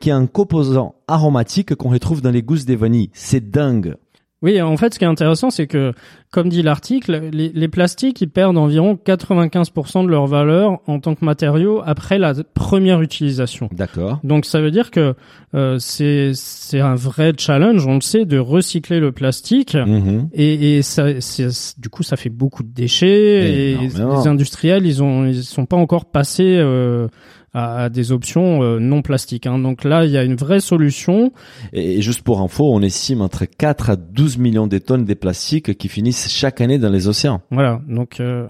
qui 0.00 0.10
est 0.10 0.12
un 0.12 0.26
composant 0.26 0.94
aromatique 1.08 1.74
qu'on 1.74 1.90
retrouve 1.90 2.22
dans 2.22 2.30
les 2.30 2.42
gousses 2.42 2.64
des 2.64 2.76
vanilles. 2.76 3.10
C'est 3.12 3.50
dingue. 3.50 3.96
Oui, 4.42 4.60
en 4.60 4.76
fait, 4.76 4.92
ce 4.92 4.98
qui 4.98 5.04
est 5.04 5.08
intéressant, 5.08 5.50
c'est 5.50 5.68
que, 5.68 5.92
comme 6.32 6.48
dit 6.48 6.62
l'article, 6.62 7.30
les, 7.32 7.50
les 7.50 7.68
plastiques, 7.68 8.20
ils 8.20 8.28
perdent 8.28 8.58
environ 8.58 8.98
95% 9.06 10.04
de 10.04 10.08
leur 10.08 10.26
valeur 10.26 10.80
en 10.88 10.98
tant 10.98 11.14
que 11.14 11.24
matériau 11.24 11.80
après 11.86 12.18
la 12.18 12.34
première 12.52 13.00
utilisation. 13.02 13.68
D'accord. 13.70 14.18
Donc 14.24 14.44
ça 14.44 14.60
veut 14.60 14.72
dire 14.72 14.90
que 14.90 15.14
euh, 15.54 15.76
c'est 15.78 16.80
un 16.80 16.96
vrai 16.96 17.34
challenge, 17.38 17.86
on 17.86 17.94
le 17.94 18.00
sait, 18.00 18.24
de 18.24 18.38
recycler 18.38 18.98
le 18.98 19.12
plastique. 19.12 19.76
Mhm. 19.76 20.28
Et, 20.32 20.78
et 20.78 20.82
ça, 20.82 21.06
du 21.78 21.88
coup, 21.88 22.02
ça 22.02 22.16
fait 22.16 22.30
beaucoup 22.30 22.64
de 22.64 22.72
déchets. 22.72 23.48
Et 23.48 23.76
les 23.76 24.26
industriels, 24.26 24.86
ils 24.86 25.04
ont, 25.04 25.24
ils 25.24 25.44
sont 25.44 25.66
pas 25.66 25.76
encore 25.76 26.06
passés 26.06 26.56
euh, 26.58 27.06
à, 27.54 27.84
à 27.84 27.88
des 27.88 28.12
options 28.12 28.62
euh, 28.62 28.78
non 28.78 29.02
plastiques. 29.02 29.46
Hein. 29.46 29.58
Donc 29.58 29.84
là, 29.84 30.04
il 30.04 30.10
y 30.10 30.16
a 30.16 30.24
une 30.24 30.36
vraie 30.36 30.60
solution. 30.60 31.32
Et 31.72 31.98
et 31.98 32.02
juste 32.02 32.22
pour 32.22 32.40
info, 32.40 32.64
on 32.72 32.80
estime 32.82 33.20
entre 33.20 33.44
4 33.44 33.90
à 33.90 33.96
12 33.96 34.38
millions 34.38 34.66
de 34.66 34.78
tonnes 34.78 35.04
de 35.04 35.14
plastiques 35.14 35.76
qui 35.76 35.88
finissent 35.88 36.28
chaque 36.30 36.60
année 36.60 36.78
dans 36.78 36.90
les 36.90 37.08
océans. 37.08 37.40
Voilà. 37.50 37.80
Donc 37.88 38.20
euh, 38.20 38.46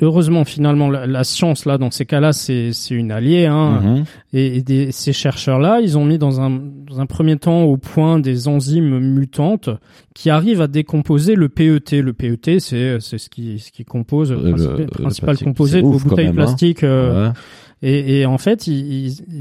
heureusement, 0.00 0.44
finalement, 0.44 0.88
la, 0.90 1.06
la 1.06 1.24
science 1.24 1.64
là, 1.66 1.78
dans 1.78 1.90
ces 1.90 2.06
cas-là, 2.06 2.32
c'est 2.32 2.72
c'est 2.72 2.94
une 2.94 3.10
alliée. 3.12 3.46
Hein. 3.46 3.80
Mhm. 3.82 4.04
Et, 4.32 4.56
et 4.58 4.62
des- 4.62 4.92
ces 4.92 5.12
chercheurs-là, 5.12 5.80
ils 5.80 5.98
ont 5.98 6.04
mis 6.04 6.18
dans 6.18 6.40
un, 6.40 6.50
dans 6.50 7.00
un 7.00 7.06
premier 7.06 7.36
temps 7.36 7.62
au 7.62 7.76
point 7.76 8.18
des 8.18 8.48
enzymes 8.48 8.98
mutantes 8.98 9.70
qui 10.14 10.30
arrivent 10.30 10.60
à 10.60 10.68
décomposer 10.68 11.34
le 11.34 11.48
PET. 11.48 12.02
Le 12.02 12.12
PET, 12.12 12.60
c'est 12.60 12.98
c'est 13.00 13.18
ce 13.18 13.28
qui 13.28 13.58
ce 13.58 13.70
qui 13.72 13.84
compose 13.84 14.32
Euh, 14.32 14.36
le, 14.36 14.42
le- 14.42 14.56
principal, 14.56 14.78
le 14.80 14.86
principal 14.86 15.26
plastique, 15.26 15.46
composé 15.46 15.82
de 15.82 15.86
vos 15.86 15.98
bouteilles 15.98 16.26
hein. 16.28 16.32
plastiques. 16.32 16.82
euh, 16.84 17.28
Ouais. 17.28 17.32
Et, 17.88 18.26
en 18.26 18.36
fait, 18.36 18.68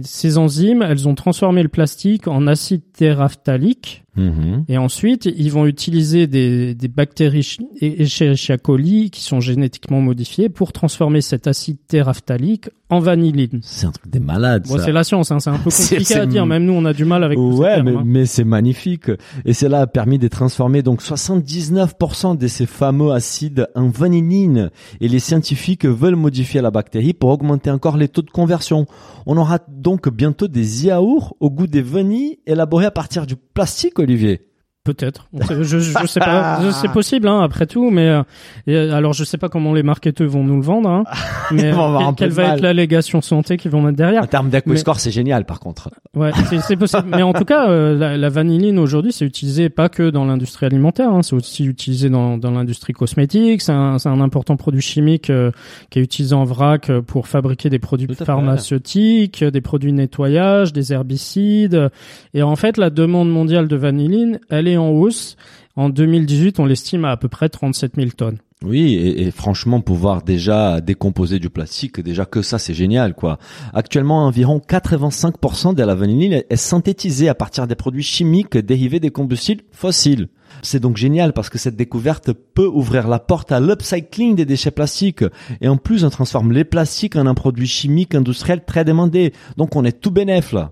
ces 0.03 0.37
enzymes, 0.37 0.83
elles 0.83 1.07
ont 1.07 1.15
transformé 1.15 1.63
le 1.63 1.69
plastique 1.69 2.27
en 2.27 2.45
acide 2.45 2.83
téraphthalique. 2.93 4.04
Mhm. 4.15 4.65
Et 4.67 4.77
ensuite, 4.77 5.25
ils 5.25 5.51
vont 5.51 5.65
utiliser 5.65 6.27
des, 6.27 6.73
des 6.73 6.87
bactéries 6.87 7.57
Escherichia 7.81 8.57
coli 8.57 9.09
qui 9.09 9.21
sont 9.21 9.39
génétiquement 9.39 10.01
modifiées 10.01 10.49
pour 10.49 10.71
transformer 10.71 11.21
cet 11.21 11.47
acide 11.47 11.77
téraphthalique 11.87 12.69
en 12.89 12.99
vanilline. 12.99 13.59
C'est 13.63 13.87
un 13.87 13.91
truc 13.91 14.11
des 14.11 14.19
malades, 14.19 14.67
Bon, 14.67 14.77
c'est 14.77 14.91
la 14.91 15.03
science, 15.03 15.31
hein, 15.31 15.39
c'est 15.39 15.49
un 15.49 15.57
peu 15.57 15.69
compliqué 15.89 16.15
à 16.15 16.25
dire. 16.25 16.45
Même 16.45 16.65
nous, 16.65 16.73
on 16.73 16.85
a 16.85 16.93
du 16.93 17.03
mal 17.03 17.23
avec 17.23 17.37
Ouais, 17.37 17.75
termes, 17.75 17.89
mais, 17.89 17.95
hein. 17.95 18.03
mais 18.05 18.25
c'est 18.25 18.43
magnifique. 18.43 19.09
Et 19.43 19.53
cela 19.53 19.81
a 19.81 19.87
permis 19.87 20.19
de 20.19 20.27
transformer 20.27 20.83
donc 20.83 21.01
79% 21.01 22.37
de 22.37 22.47
ces 22.47 22.65
fameux 22.65 23.11
acides 23.11 23.67
en 23.75 23.89
vanilline. 23.89 24.69
Et 25.01 25.07
les 25.07 25.19
scientifiques 25.19 25.85
veulent 25.85 26.15
modifier 26.15 26.61
la 26.61 26.71
bactérie 26.71 27.13
pour 27.13 27.29
augmenter 27.31 27.71
encore 27.71 27.97
les 27.97 28.07
taux 28.07 28.21
de 28.21 28.29
conversion. 28.29 28.85
On 29.25 29.37
aura 29.37 29.59
donc 29.67 30.07
bientôt 30.09 30.47
des 30.47 30.85
yaourts 30.85 31.35
au 31.39 31.49
goût 31.49 31.67
des 31.67 31.81
vanilles 31.81 32.37
élaborés 32.45 32.85
à 32.85 32.91
partir 32.91 33.25
du 33.25 33.35
plastique, 33.35 33.99
Olivier. 34.05 34.39
Peut-être. 34.85 35.27
Je, 35.49 35.63
je 35.63 35.79
sais 36.07 36.19
pas. 36.19 36.59
C'est 36.71 36.91
possible, 36.91 37.27
hein, 37.27 37.41
après 37.41 37.65
tout. 37.65 37.89
Mais 37.89 38.07
euh, 38.07 38.21
euh, 38.69 38.93
alors, 38.93 39.13
je 39.13 39.23
sais 39.23 39.39
pas 39.39 39.49
comment 39.49 39.73
les 39.73 39.81
marketeurs 39.81 40.29
vont 40.29 40.43
nous 40.43 40.57
le 40.57 40.61
vendre. 40.61 40.87
Hein, 40.87 41.03
mais 41.51 41.73
euh, 41.73 41.97
un 41.97 42.13
quelle 42.13 42.29
va 42.29 42.43
mal. 42.43 42.57
être 42.57 42.61
l'allégation 42.61 43.19
santé 43.21 43.57
qu'ils 43.57 43.71
vont 43.71 43.81
mettre 43.81 43.97
derrière? 43.97 44.21
En 44.23 44.27
termes 44.27 44.45
Mais- 44.45 44.51
d'aquascore, 44.51 44.99
c'est 44.99 45.09
génial, 45.09 45.45
par 45.45 45.59
contre. 45.59 45.89
Ouais, 46.15 46.29
c'est- 46.61 46.75
possible. 46.75 47.03
Mais 47.07 47.23
en 47.23 47.33
tout 47.33 47.45
cas, 47.45 47.67
euh, 47.67 47.97
la, 47.97 48.15
la 48.15 48.29
vanilline 48.29 48.77
aujourd'hui, 48.77 49.11
c'est 49.11 49.25
utilisé 49.25 49.69
pas 49.69 49.89
que 49.89 50.11
dans 50.11 50.23
l'industrie 50.25 50.67
alimentaire, 50.67 51.09
hein, 51.09 51.23
c'est 51.23 51.35
aussi 51.35 51.65
utilisé 51.65 52.09
dans, 52.11 52.37
dans 52.37 52.51
l'industrie 52.51 52.93
cosmétique. 52.93 53.63
C'est 53.63 53.71
un, 53.71 53.97
un 54.05 54.21
important 54.21 54.55
produit 54.55 54.81
chimique 54.81 55.31
euh, 55.31 55.49
qui 55.89 55.97
est 55.97 56.03
utilisé 56.03 56.35
en 56.35 56.43
vrac 56.43 56.91
pour 57.07 57.27
fabriquer 57.27 57.71
des 57.71 57.79
produits 57.79 58.07
pharmaceutiques, 58.15 59.43
des 59.43 59.61
produits 59.61 59.91
de 59.91 59.97
nettoyage, 59.97 60.73
des 60.73 60.93
herbicides. 60.93 61.89
Et 62.35 62.43
en 62.43 62.55
fait, 62.55 62.77
la 62.77 62.89
demande 62.91 63.31
mondiale 63.31 63.67
de 63.67 63.75
vanilline, 63.75 64.39
elle 64.49 64.67
est 64.67 64.74
en 64.77 64.89
hausse. 64.89 65.37
En 65.75 65.89
2018, 65.89 66.59
on 66.59 66.65
l'estime 66.65 67.05
à 67.05 67.11
à 67.11 67.17
peu 67.17 67.27
près 67.27 67.49
37 67.49 67.95
000 67.97 68.09
tonnes. 68.11 68.37
Oui, 68.63 68.95
et, 68.95 69.23
et 69.23 69.31
franchement, 69.31 69.81
pouvoir 69.81 70.23
déjà 70.23 70.79
décomposer 70.79 71.39
du 71.39 71.49
plastique, 71.49 71.99
déjà 71.99 72.25
que 72.25 72.41
ça, 72.41 72.57
c'est 72.57 72.73
génial, 72.73 73.13
quoi. 73.13 73.37
Actuellement, 73.73 74.25
environ 74.25 74.61
85% 74.65 75.75
de 75.75 75.83
la 75.83 75.93
vanilline 75.93 76.43
est 76.49 76.55
synthétisée 76.55 77.27
à 77.27 77.35
partir 77.35 77.67
des 77.67 77.75
produits 77.75 78.03
chimiques 78.03 78.57
dérivés 78.57 79.01
des 79.01 79.11
combustibles 79.11 79.63
fossiles. 79.71 80.29
C'est 80.61 80.79
donc 80.79 80.95
génial 80.95 81.33
parce 81.33 81.49
que 81.49 81.57
cette 81.57 81.75
découverte 81.75 82.31
peut 82.31 82.67
ouvrir 82.67 83.09
la 83.09 83.19
porte 83.19 83.51
à 83.51 83.59
l'upcycling 83.59 84.35
des 84.35 84.45
déchets 84.45 84.71
plastiques. 84.71 85.25
Et 85.59 85.67
en 85.67 85.75
plus, 85.77 86.05
on 86.05 86.09
transforme 86.09 86.53
les 86.53 86.63
plastiques 86.63 87.17
en 87.17 87.25
un 87.25 87.33
produit 87.33 87.67
chimique 87.67 88.15
industriel 88.15 88.63
très 88.65 88.85
demandé. 88.85 89.33
Donc, 89.57 89.75
on 89.75 89.83
est 89.83 89.99
tout 89.99 90.11
bénef, 90.11 90.53
là. 90.53 90.71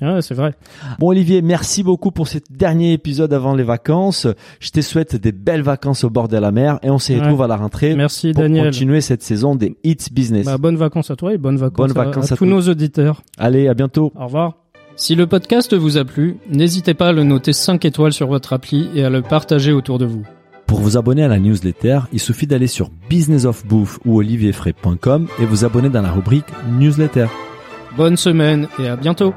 Ouais, 0.00 0.22
c'est 0.22 0.34
vrai. 0.34 0.54
Bon 1.00 1.08
Olivier, 1.08 1.42
merci 1.42 1.82
beaucoup 1.82 2.10
pour 2.12 2.28
ce 2.28 2.38
dernier 2.50 2.92
épisode 2.92 3.32
avant 3.32 3.54
les 3.54 3.64
vacances. 3.64 4.26
Je 4.60 4.70
te 4.70 4.80
souhaite 4.80 5.16
des 5.16 5.32
belles 5.32 5.62
vacances 5.62 6.04
au 6.04 6.10
bord 6.10 6.28
de 6.28 6.36
la 6.36 6.52
mer 6.52 6.78
et 6.82 6.90
on 6.90 6.98
se 6.98 7.12
Ouais. 7.12 7.20
retrouve 7.20 7.42
à 7.42 7.48
la 7.48 7.56
rentrée 7.56 7.96
Merci 7.96 8.32
pour 8.32 8.42
Daniel. 8.42 8.66
continuer 8.66 9.00
cette 9.00 9.22
saison 9.22 9.56
des 9.56 9.76
Hits 9.82 9.96
Business. 10.12 10.46
Bah, 10.46 10.56
bonnes 10.58 10.76
vacances 10.76 11.10
à 11.10 11.16
toi 11.16 11.32
et 11.34 11.38
bonnes 11.38 11.56
vacances, 11.56 11.88
Bonnes 11.88 11.98
à- 11.98 12.04
vacances 12.04 12.30
à, 12.30 12.34
à 12.34 12.36
tous 12.36 12.44
tous. 12.44 12.50
nos 12.50 12.60
auditeurs. 12.68 13.22
Allez, 13.38 13.66
à 13.66 13.74
bientôt. 13.74 14.12
Au 14.16 14.24
revoir. 14.26 14.54
Si 14.94 15.14
le 15.14 15.26
podcast 15.26 15.74
vous 15.74 15.96
a 15.96 16.04
plu, 16.04 16.36
n'hésitez 16.50 16.94
pas 16.94 17.08
à 17.08 17.12
le 17.12 17.22
noter 17.24 17.52
5 17.52 17.84
étoiles 17.84 18.12
sur 18.12 18.26
votre 18.28 18.52
appli 18.52 18.88
et 18.94 19.04
à 19.04 19.10
le 19.10 19.22
partager 19.22 19.72
autour 19.72 19.98
de 19.98 20.06
vous. 20.06 20.22
Pour 20.66 20.80
vous 20.80 20.96
abonner 20.96 21.22
à 21.24 21.28
la 21.28 21.38
newsletter, 21.38 22.00
il 22.12 22.20
suffit 22.20 22.46
d'aller 22.46 22.66
sur 22.66 22.90
businessofbouffe 23.08 23.98
ou 24.04 24.18
olivierfray.com 24.18 25.26
et 25.40 25.44
vous 25.46 25.64
abonner 25.64 25.88
dans 25.88 26.02
la 26.02 26.10
rubrique 26.12 26.44
newsletter. 26.78 27.26
Bonne 27.96 28.16
semaine 28.16 28.68
et 28.78 28.86
à 28.88 28.96
bientôt. 28.96 29.32